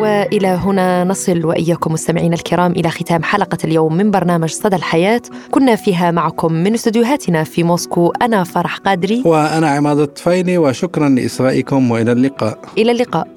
وإلى 0.04 0.48
هنا 0.48 1.04
نصل 1.04 1.46
وإياكم 1.46 1.94
مستمعينا 1.94 2.36
الكرام 2.36 2.72
إلى 2.72 2.90
ختام 2.90 3.24
حلقة 3.24 3.58
اليوم 3.64 3.96
من 3.96 4.12
برنامج 4.12 4.50
صدى 4.50 4.76
الحياة. 4.76 5.22
كنا 5.52 5.76
فيها 5.76 6.12
معكم 6.12 6.54
من 6.54 6.74
استديوهاتنا 6.74 7.44
في 7.44 7.64
موسكو 7.64 8.14
أنا 8.22 8.44
فرح 8.44 8.78
قادري. 8.78 9.24
وأنا 9.26 9.70
عماد 9.70 10.00
الطفيلي 10.00 10.58
وشكرا 10.58 11.10
لإصغائكم 11.10 11.92
وإلى 11.92 12.12
اللقاء. 12.12 12.58
إلى 12.78 12.92
اللقاء. 12.92 13.28